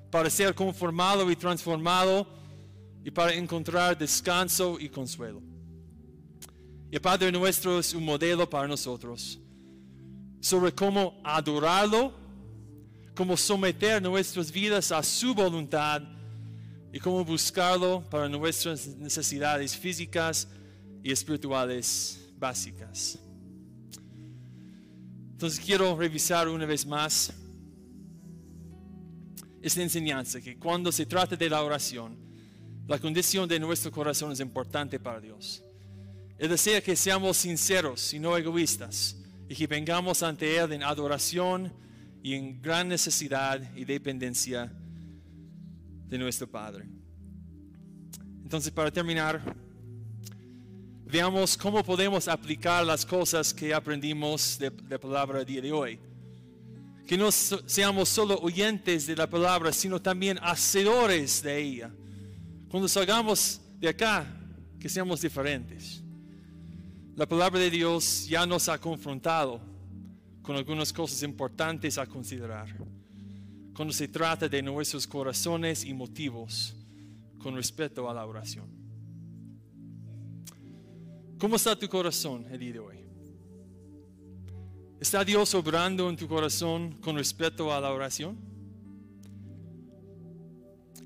para 0.10 0.30
ser 0.30 0.56
conformado 0.56 1.30
y 1.30 1.36
transformado 1.36 2.28
y 3.04 3.12
para 3.12 3.34
encontrar 3.34 3.98
descanso 3.98 4.80
y 4.80 4.90
consuelo. 4.90 5.51
Y 6.92 6.96
el 6.96 7.02
Padre 7.02 7.32
nuestro 7.32 7.80
es 7.80 7.94
un 7.94 8.06
modelo 8.06 8.48
para 8.48 8.68
nosotros 8.68 9.40
sobre 10.42 10.74
cómo 10.74 11.22
adorarlo, 11.24 12.14
cómo 13.16 13.38
someter 13.38 14.02
nuestras 14.02 14.52
vidas 14.52 14.92
a 14.92 15.02
su 15.02 15.34
voluntad 15.34 16.02
y 16.92 17.00
cómo 17.00 17.24
buscarlo 17.24 18.04
para 18.10 18.28
nuestras 18.28 18.88
necesidades 18.88 19.76
físicas, 19.76 20.48
y 21.04 21.12
espirituales 21.12 22.30
básicas. 22.38 23.18
Entonces 25.32 25.60
quiero 25.60 25.96
revisar 25.96 26.48
una 26.48 26.66
vez 26.66 26.86
más 26.86 27.34
esta 29.62 29.82
enseñanza, 29.82 30.42
que 30.42 30.58
cuando 30.58 30.92
se 30.92 31.06
trata 31.06 31.36
de 31.36 31.50
la 31.50 31.64
oración, 31.64 32.18
la 32.88 33.00
condición 33.00 33.48
de 33.48 33.60
nuestro 33.60 33.92
corazón 33.92 34.32
es 34.32 34.40
importante 34.40 35.00
para 35.00 35.20
Dios. 35.20 35.64
Él 36.42 36.50
desea 36.50 36.82
que 36.82 36.96
seamos 36.96 37.38
sinceros 37.38 38.16
y 38.16 38.20
no 38.20 38.36
egoístas 38.36 39.16
y 39.48 39.54
que 39.54 39.68
vengamos 39.68 40.24
ante 40.24 40.58
Él 40.58 40.74
en 40.74 40.82
adoración 40.82 41.72
y 42.24 42.34
en 42.34 42.60
gran 42.60 42.88
necesidad 42.88 43.62
y 43.76 43.86
dependencia 43.86 44.74
de 46.08 46.18
nuestro 46.18 46.50
Padre. 46.50 46.90
Entonces, 48.42 48.72
para 48.72 48.90
terminar, 48.90 49.56
veamos 51.06 51.56
cómo 51.56 51.84
podemos 51.84 52.28
aplicar 52.28 52.88
las 52.88 53.06
cosas 53.06 53.54
que 53.54 53.72
aprendimos 53.72 54.58
de 54.58 54.72
la 54.90 54.98
palabra 54.98 55.46
día 55.46 55.62
de 55.62 55.72
hoy. 55.72 56.00
Que 57.06 57.20
no 57.20 57.32
seamos 57.32 58.10
solo 58.10 58.40
oyentes 58.40 59.06
de 59.06 59.16
la 59.16 59.30
palabra, 59.30 59.72
sino 59.72 60.02
también 60.02 60.40
hacedores 60.42 61.44
de 61.44 61.60
ella. 61.60 61.92
Cuando 62.68 62.88
salgamos 62.88 63.62
de 63.78 63.90
acá, 63.90 64.26
que 64.80 64.90
seamos 64.90 65.22
diferentes. 65.22 66.01
La 67.16 67.26
palabra 67.26 67.60
de 67.60 67.70
Dios 67.70 68.26
ya 68.28 68.46
nos 68.46 68.70
ha 68.70 68.80
confrontado 68.80 69.60
con 70.42 70.56
algunas 70.56 70.94
cosas 70.94 71.22
importantes 71.24 71.98
a 71.98 72.06
considerar. 72.06 72.74
Cuando 73.76 73.94
se 73.94 74.08
trata 74.08 74.48
de 74.48 74.62
nuestros 74.62 75.06
corazones 75.06 75.84
y 75.84 75.94
motivos 75.94 76.74
con 77.38 77.56
respecto 77.56 78.10
a 78.10 78.14
la 78.14 78.26
oración. 78.26 78.66
¿Cómo 81.38 81.58
está 81.58 81.76
tu 81.76 81.90
corazón 81.90 82.46
el 82.50 82.60
día 82.60 82.74
de 82.74 82.80
hoy? 82.80 82.98
¿Está 85.00 85.26
Dios 85.26 85.54
obrando 85.56 86.10
en 86.10 86.16
tu 86.16 86.28
corazón 86.28 86.94
con 87.02 87.18
respecto 87.18 87.74
a 87.74 87.82
la 87.82 87.92
oración? 87.92 88.38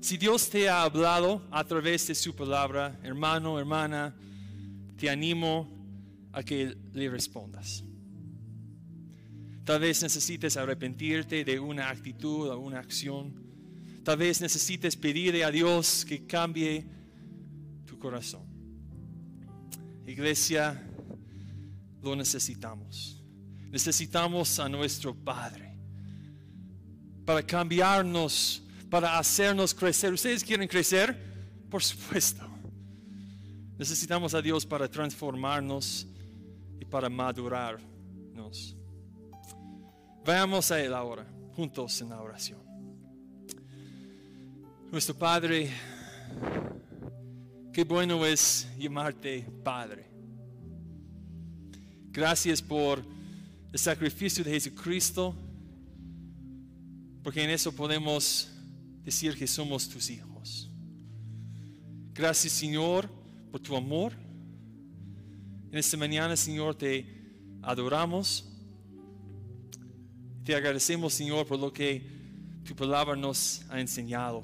Si 0.00 0.16
Dios 0.16 0.48
te 0.48 0.68
ha 0.68 0.82
hablado 0.82 1.42
a 1.50 1.64
través 1.64 2.06
de 2.06 2.14
su 2.14 2.36
palabra, 2.36 3.00
hermano, 3.02 3.58
hermana, 3.58 4.14
te 4.96 5.10
animo 5.10 5.75
a 6.36 6.42
que 6.42 6.76
le 6.92 7.08
respondas. 7.08 7.82
Tal 9.64 9.80
vez 9.80 10.02
necesites 10.02 10.58
arrepentirte 10.58 11.44
de 11.44 11.58
una 11.58 11.88
actitud 11.88 12.50
o 12.50 12.58
una 12.58 12.78
acción. 12.78 13.32
Tal 14.04 14.18
vez 14.18 14.42
necesites 14.42 14.96
pedirle 14.96 15.42
a 15.44 15.50
Dios 15.50 16.04
que 16.04 16.26
cambie 16.26 16.84
tu 17.86 17.98
corazón. 17.98 18.44
Iglesia, 20.06 20.86
lo 22.02 22.14
necesitamos. 22.14 23.22
Necesitamos 23.70 24.60
a 24.60 24.68
nuestro 24.68 25.14
Padre 25.14 25.74
para 27.24 27.42
cambiarnos, 27.42 28.62
para 28.90 29.18
hacernos 29.18 29.72
crecer. 29.72 30.12
¿Ustedes 30.12 30.44
quieren 30.44 30.68
crecer? 30.68 31.16
Por 31.70 31.82
supuesto. 31.82 32.46
Necesitamos 33.78 34.34
a 34.34 34.42
Dios 34.42 34.66
para 34.66 34.86
transformarnos 34.86 36.06
para 36.90 37.08
madurarnos. 37.08 38.76
Vayamos 40.24 40.70
a 40.70 40.80
Él 40.80 40.94
ahora, 40.94 41.26
juntos 41.54 42.00
en 42.00 42.10
la 42.10 42.20
oración. 42.20 42.60
Nuestro 44.90 45.14
Padre, 45.14 45.70
Qué 47.76 47.84
bueno 47.84 48.24
es 48.24 48.66
llamarte 48.78 49.46
Padre. 49.62 50.06
Gracias 52.10 52.62
por 52.62 53.04
el 53.70 53.78
sacrificio 53.78 54.42
de 54.42 54.50
Jesucristo, 54.52 55.36
porque 57.22 57.44
en 57.44 57.50
eso 57.50 57.70
podemos 57.72 58.48
decir 59.04 59.36
que 59.36 59.46
somos 59.46 59.90
tus 59.90 60.08
hijos. 60.08 60.70
Gracias, 62.14 62.54
Señor, 62.54 63.10
por 63.52 63.60
tu 63.60 63.76
amor. 63.76 64.14
En 65.76 65.80
esta 65.80 65.98
mañana, 65.98 66.34
Señor, 66.38 66.74
te 66.74 67.04
adoramos. 67.60 68.46
Te 70.42 70.54
agradecemos, 70.54 71.12
Señor, 71.12 71.46
por 71.46 71.58
lo 71.58 71.70
que 71.70 72.00
tu 72.64 72.74
palabra 72.74 73.14
nos 73.14 73.60
ha 73.68 73.78
enseñado. 73.78 74.42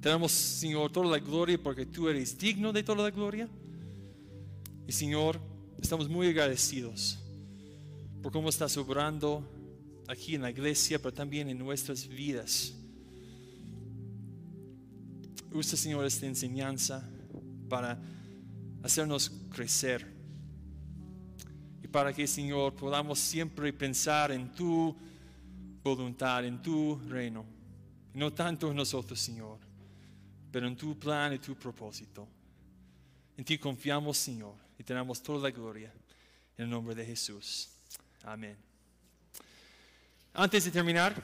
Te 0.00 0.08
damos, 0.08 0.32
Señor, 0.32 0.90
toda 0.90 1.10
la 1.10 1.18
gloria 1.18 1.62
porque 1.62 1.84
tú 1.84 2.08
eres 2.08 2.38
digno 2.38 2.72
de 2.72 2.82
toda 2.82 3.02
la 3.02 3.10
gloria. 3.10 3.46
Y, 4.88 4.92
Señor, 4.92 5.38
estamos 5.78 6.08
muy 6.08 6.28
agradecidos 6.28 7.18
por 8.22 8.32
cómo 8.32 8.48
estás 8.48 8.74
obrando 8.78 9.46
aquí 10.08 10.34
en 10.34 10.40
la 10.40 10.50
iglesia, 10.50 10.98
pero 10.98 11.12
también 11.12 11.50
en 11.50 11.58
nuestras 11.58 12.08
vidas. 12.08 12.72
Usa, 15.52 15.76
Señor, 15.76 16.06
esta 16.06 16.24
enseñanza 16.24 17.06
para 17.68 18.00
hacernos 18.84 19.32
crecer. 19.50 20.06
Y 21.82 21.88
para 21.88 22.12
que, 22.12 22.26
Señor, 22.26 22.74
podamos 22.74 23.18
siempre 23.18 23.72
pensar 23.72 24.30
en 24.30 24.52
tu 24.52 24.94
voluntad, 25.82 26.44
en 26.44 26.60
tu 26.60 27.00
reino. 27.08 27.46
No 28.12 28.32
tanto 28.34 28.70
en 28.70 28.76
nosotros, 28.76 29.18
Señor, 29.18 29.58
pero 30.52 30.68
en 30.68 30.76
tu 30.76 30.98
plan 30.98 31.32
y 31.32 31.38
tu 31.38 31.54
propósito. 31.54 32.28
En 33.38 33.44
ti 33.44 33.56
confiamos, 33.56 34.18
Señor, 34.18 34.54
y 34.78 34.84
tenemos 34.84 35.22
toda 35.22 35.48
la 35.48 35.50
gloria. 35.50 35.90
En 36.58 36.64
el 36.64 36.70
nombre 36.70 36.94
de 36.94 37.06
Jesús. 37.06 37.70
Amén. 38.22 38.56
Antes 40.34 40.64
de 40.64 40.70
terminar, 40.70 41.14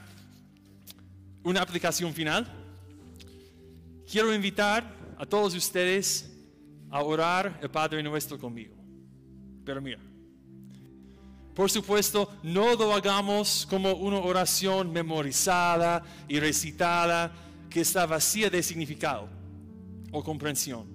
una 1.43 1.61
aplicación 1.61 2.11
final. 2.11 2.47
Quiero 4.09 4.33
invitar 4.33 4.83
a 5.17 5.25
todos 5.25 5.53
ustedes 5.53 6.30
a 6.91 7.01
orar 7.01 7.57
el 7.61 7.69
Padre 7.69 8.03
Nuestro 8.03 8.37
conmigo. 8.37 8.75
Pero 9.65 9.81
mira, 9.81 9.99
por 11.55 11.69
supuesto, 11.69 12.29
no 12.43 12.75
lo 12.75 12.93
hagamos 12.93 13.67
como 13.69 13.93
una 13.93 14.17
oración 14.17 14.91
memorizada 14.91 16.03
y 16.27 16.39
recitada 16.39 17.31
que 17.69 17.81
está 17.81 18.05
vacía 18.05 18.49
de 18.49 18.61
significado 18.61 19.27
o 20.11 20.23
comprensión, 20.23 20.85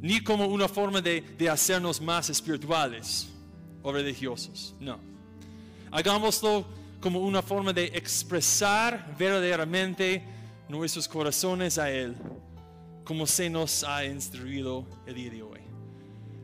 ni 0.00 0.22
como 0.22 0.46
una 0.46 0.68
forma 0.68 1.00
de, 1.00 1.20
de 1.20 1.48
hacernos 1.48 2.00
más 2.00 2.30
espirituales 2.30 3.28
o 3.82 3.92
religiosos, 3.92 4.74
no. 4.80 4.98
Hagámoslo 5.90 6.66
como 7.00 7.20
una 7.20 7.42
forma 7.42 7.72
de 7.72 7.86
expresar 7.86 9.14
verdaderamente 9.18 10.22
nuestros 10.68 11.08
corazones 11.08 11.78
a 11.78 11.90
Él, 11.90 12.16
como 13.08 13.26
se 13.26 13.48
nos 13.48 13.84
ha 13.84 14.04
instruido 14.04 14.86
el 15.06 15.14
día 15.14 15.30
de 15.30 15.42
hoy. 15.42 15.60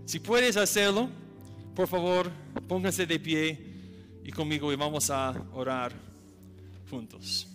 Si 0.07 0.19
puedes 0.19 0.57
hacerlo, 0.57 1.11
por 1.75 1.87
favor, 1.87 2.33
pónganse 2.67 3.05
de 3.05 3.21
pie 3.21 3.59
y 4.25 4.33
conmigo 4.33 4.73
y 4.73 4.77
vamos 4.77 5.11
a 5.11 5.33
orar 5.53 5.93
juntos. 6.89 7.47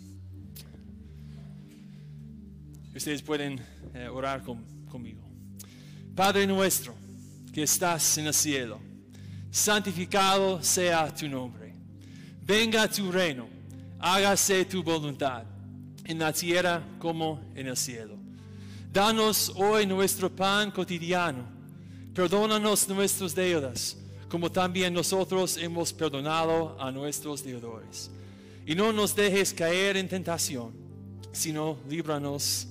Ustedes 2.96 3.24
pueden 3.24 3.60
eh, 3.96 4.08
orar 4.08 4.44
conmigo. 4.44 5.28
Padre 6.14 6.46
nuestro 6.46 6.94
que 7.52 7.64
estás 7.64 8.16
en 8.20 8.28
el 8.28 8.34
cielo, 8.36 8.80
santificado 9.50 10.62
sea 10.62 11.12
tu 11.12 11.28
nombre. 11.28 11.74
Venga 12.44 12.88
tu 12.88 13.12
reino, 13.12 13.50
hágase 13.98 14.66
tu 14.66 14.84
voluntad, 14.84 15.46
en 16.04 16.20
la 16.20 16.32
tierra 16.32 16.84
como 17.00 17.42
en 17.56 17.66
el 17.66 17.76
cielo. 17.76 18.19
Danos 18.92 19.54
hoy 19.56 19.86
nuestro 19.86 20.36
pan 20.36 20.72
cotidiano. 20.72 21.46
Perdónanos 22.14 22.90
nuestras 22.90 23.36
deudas, 23.36 23.96
como 24.28 24.52
también 24.52 24.94
nosotros 24.96 25.58
hemos 25.58 25.94
perdonado 25.94 26.76
a 26.82 26.92
nuestros 26.92 27.44
deudores. 27.44 28.10
Y 28.66 28.74
no 28.74 28.92
nos 28.92 29.16
dejes 29.16 29.54
caer 29.54 29.96
en 29.96 30.10
tentación, 30.10 30.74
sino 31.32 31.78
líbranos 31.88 32.68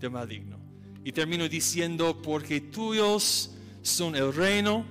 del 0.00 0.10
maligno. 0.10 0.58
Y 1.04 1.12
termino 1.12 1.46
diciendo, 1.48 2.20
porque 2.22 2.62
tuyos 2.62 3.50
son 3.82 4.16
el 4.16 4.32
reino 4.32 4.86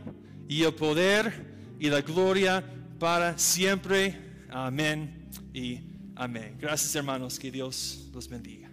y 0.47 0.61
el 0.61 0.75
poder 0.75 1.75
y 1.79 1.89
la 1.89 2.01
gloria 2.01 2.63
para 2.99 3.35
siempre. 3.39 4.45
Amén 4.51 5.27
y 5.53 5.79
amén. 6.15 6.55
Gracias 6.59 6.95
hermanos, 6.95 7.39
que 7.39 7.49
Dios 7.49 8.09
los 8.13 8.27
bendiga. 8.29 8.66